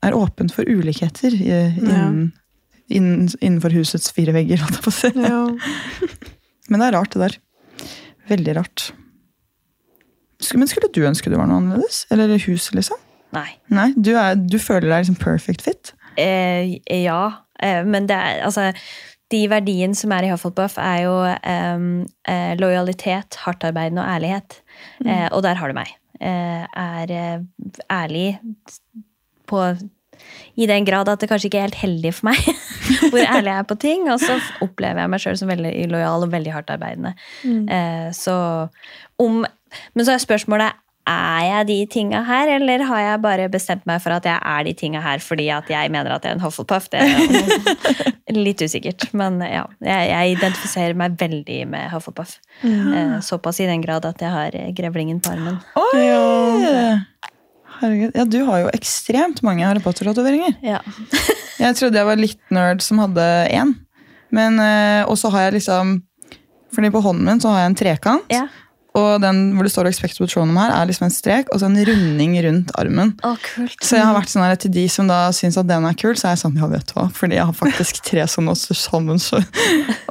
[0.05, 1.49] er åpent for ulikheter i,
[1.81, 2.29] innen,
[2.87, 4.61] innen, innenfor husets fire vegger.
[4.63, 5.11] holdt jeg på å si.
[6.69, 7.37] Men det er rart, det der.
[8.31, 8.89] Veldig rart.
[10.53, 12.05] Men skulle du ønske du var noe annerledes?
[12.13, 12.99] Eller huset, liksom?
[13.35, 13.49] Nei.
[13.73, 15.93] Nei, du, er, du føler deg liksom perfect fit?
[16.17, 17.21] Eh, ja,
[17.61, 18.71] eh, men det er altså
[19.31, 24.61] De verdiene som er i Hufflepuff, er jo eh, lojalitet, hardtarbeidende og ærlighet.
[25.03, 25.91] Eh, og der har du meg.
[26.21, 27.43] Eh, er eh,
[27.91, 28.39] ærlig
[29.47, 29.65] på
[30.57, 32.39] i den grad at det kanskje ikke er helt heldig for meg
[33.11, 34.07] hvor ærlig jeg er på ting.
[34.11, 37.13] Og så opplever jeg meg sjøl som veldig lojal og veldig hardtarbeidende.
[37.45, 38.37] Eh, så
[39.21, 39.43] om
[39.93, 44.01] Men så er spørsmålet er jeg de tinga her, eller har jeg bare bestemt meg
[44.03, 46.43] for at jeg er de tinga her fordi at jeg mener at jeg er en
[46.43, 46.89] Hufflepuff?
[46.91, 49.07] Det er litt usikkert.
[49.17, 52.37] Men ja, jeg, jeg identifiserer meg veldig med Hufflepuff.
[52.63, 53.21] Ja.
[53.23, 55.59] såpass i den grad at jeg har eh, grevlingen på armen.
[55.79, 56.05] Oi!
[57.77, 58.15] Herregud.
[58.17, 60.55] Ja, du har jo ekstremt mange Harry Potter-tatoveringer.
[60.65, 60.79] Ja.
[61.57, 63.71] Jeg trodde jeg var litt nerd som hadde én.
[64.33, 65.95] Men, eh, og så har jeg liksom
[66.75, 68.27] Fordi på hånden min så har jeg en trekant.
[68.33, 68.43] ja.
[68.97, 71.77] Og den hvor det står 'Expect Patronum' her, er liksom en strek og så en
[71.89, 73.13] runding rundt armen.
[73.23, 73.77] Å, kult.
[73.83, 76.15] Så jeg har vært sånn her, til de som da syns at den er kul,
[76.17, 77.09] så er jeg sånn, ja, vet du hva.
[77.13, 79.21] Fordi jeg har faktisk tre sånne også sammen.
[79.21, 79.41] Så.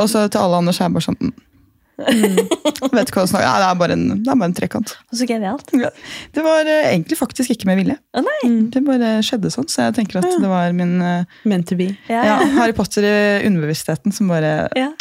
[0.01, 1.35] Og så til alle andre så er jeg bare sånn mm.
[1.97, 4.93] Vet ikke hva ja, det, er bare en, det er bare en trekant.
[5.17, 5.71] Så genialt.
[5.73, 5.89] Ja.
[6.37, 7.97] Det var uh, egentlig faktisk ikke med vilje.
[7.97, 8.41] Å nei!
[8.73, 11.95] Det bare skjedde sånn, så jeg tenker at det var min uh, Meant to be.
[12.11, 12.51] Ja, ja, ja.
[12.59, 13.17] Harry Potter i
[13.49, 14.93] underbevisstheten som bare Ja.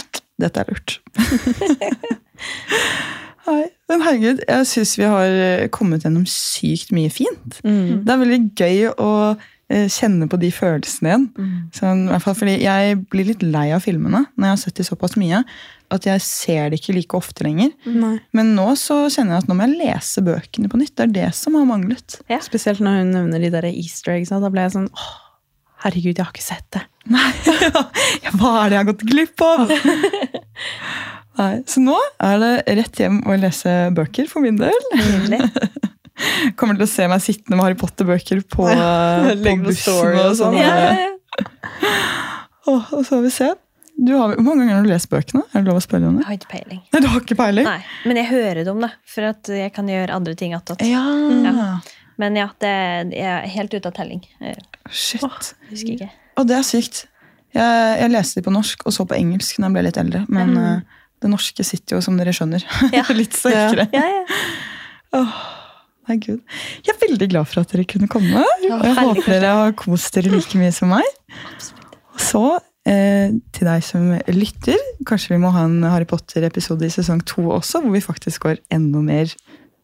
[0.42, 0.98] Dette er lurt.
[3.46, 7.60] Nei, men herregud, jeg syns vi har eh, kommet gjennom sykt mye fint.
[7.66, 8.02] Mm.
[8.06, 11.28] Det er veldig gøy å eh, kjenne på de følelsene igjen.
[11.76, 14.82] Sånn, i hvert fall fordi Jeg blir litt lei av filmene når jeg har sett
[14.82, 15.44] de såpass mye
[15.94, 17.70] at jeg ser det ikke like ofte lenger.
[17.86, 18.16] Nei.
[18.36, 20.96] Men nå så kjenner jeg at nå må jeg lese bøkene på nytt.
[20.98, 22.18] Det er det som har manglet.
[22.32, 22.40] Ja.
[22.44, 24.34] Spesielt når hun nevner de der easter eggs.
[24.34, 25.14] Da ble jeg sånn åh,
[25.86, 26.82] herregud, jeg har ikke sett det.
[27.14, 27.30] Nei,
[28.26, 29.70] ja, Hva er det jeg har gått glipp av?
[31.38, 34.78] Nei, Så nå er det rett hjem og lese bøker for min del.
[34.96, 35.42] Nydelig.
[36.60, 40.16] Kommer til å se meg sittende med Harry Potter-bøker på, ja, på bussen.
[40.16, 40.56] og sånn.
[40.56, 40.58] sånn.
[40.62, 41.46] Ja, ja.
[42.72, 43.50] Åh, og så får vi se.
[43.96, 45.44] Du har, hvor mange ganger har du lest bøkene?
[45.56, 46.28] Er det lov å spørre om Jeg det?
[46.28, 46.80] har ikke peiling.
[46.92, 47.68] Nei, Du har ikke peiling?
[47.68, 50.84] Nei, Men jeg hører det om det, for at jeg kan gjøre andre ting attåt.
[50.88, 51.04] Ja.
[51.46, 51.68] Ja.
[52.20, 52.72] Men ja, det
[53.16, 54.24] jeg er helt ute av telling.
[54.40, 54.56] Jeg
[55.24, 55.38] Åh,
[55.70, 56.10] husker ikke.
[56.40, 57.06] Og det er sykt.
[57.56, 60.22] Jeg, jeg leste de på norsk og så på engelsk når jeg ble litt eldre.
[60.32, 62.64] Men eh, det norske sitter jo, som dere skjønner,
[62.98, 63.06] Ja.
[63.16, 63.88] litt sterkere.
[63.94, 65.26] Ja, ja.
[66.06, 66.42] Nei, Gud.
[66.86, 68.44] Jeg er veldig glad for at dere kunne komme.
[68.44, 71.08] og jeg håper dere har kost dere like mye som meg.
[71.56, 71.96] Absolutt.
[72.22, 72.42] så,
[72.86, 74.78] eh, til deg som lytter,
[75.10, 78.62] kanskje vi må ha en Harry Potter-episode i sesong to også, hvor vi faktisk går
[78.76, 79.34] enda mer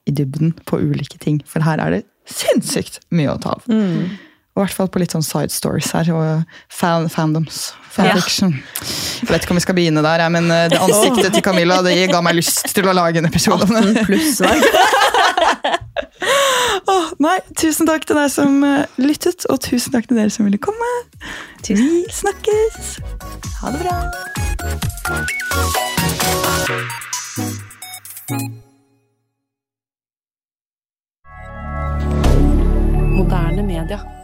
[0.05, 1.41] i dybden på ulike ting.
[1.47, 3.65] For her er det sinnssykt mye å ta av.
[3.71, 4.13] Mm.
[4.51, 7.69] I hvert fall på litt sånn side stories her, og fan, fandoms.
[7.91, 8.51] Fanfiction.
[8.51, 8.87] Ja.
[9.21, 11.95] Jeg vet ikke om vi skal begynne der, men eh, det ansiktet til Camilla det
[12.11, 13.67] ga meg lyst til å lage en episode
[16.91, 20.47] oh, nei, tusen takk til deg som eh, lyttet, og tusen takk til dere som
[20.47, 20.91] ville komme.
[21.63, 21.83] Tusen.
[21.83, 22.99] Vi snakkes!
[23.61, 23.95] Ha det bra!
[33.15, 34.20] Moderne media.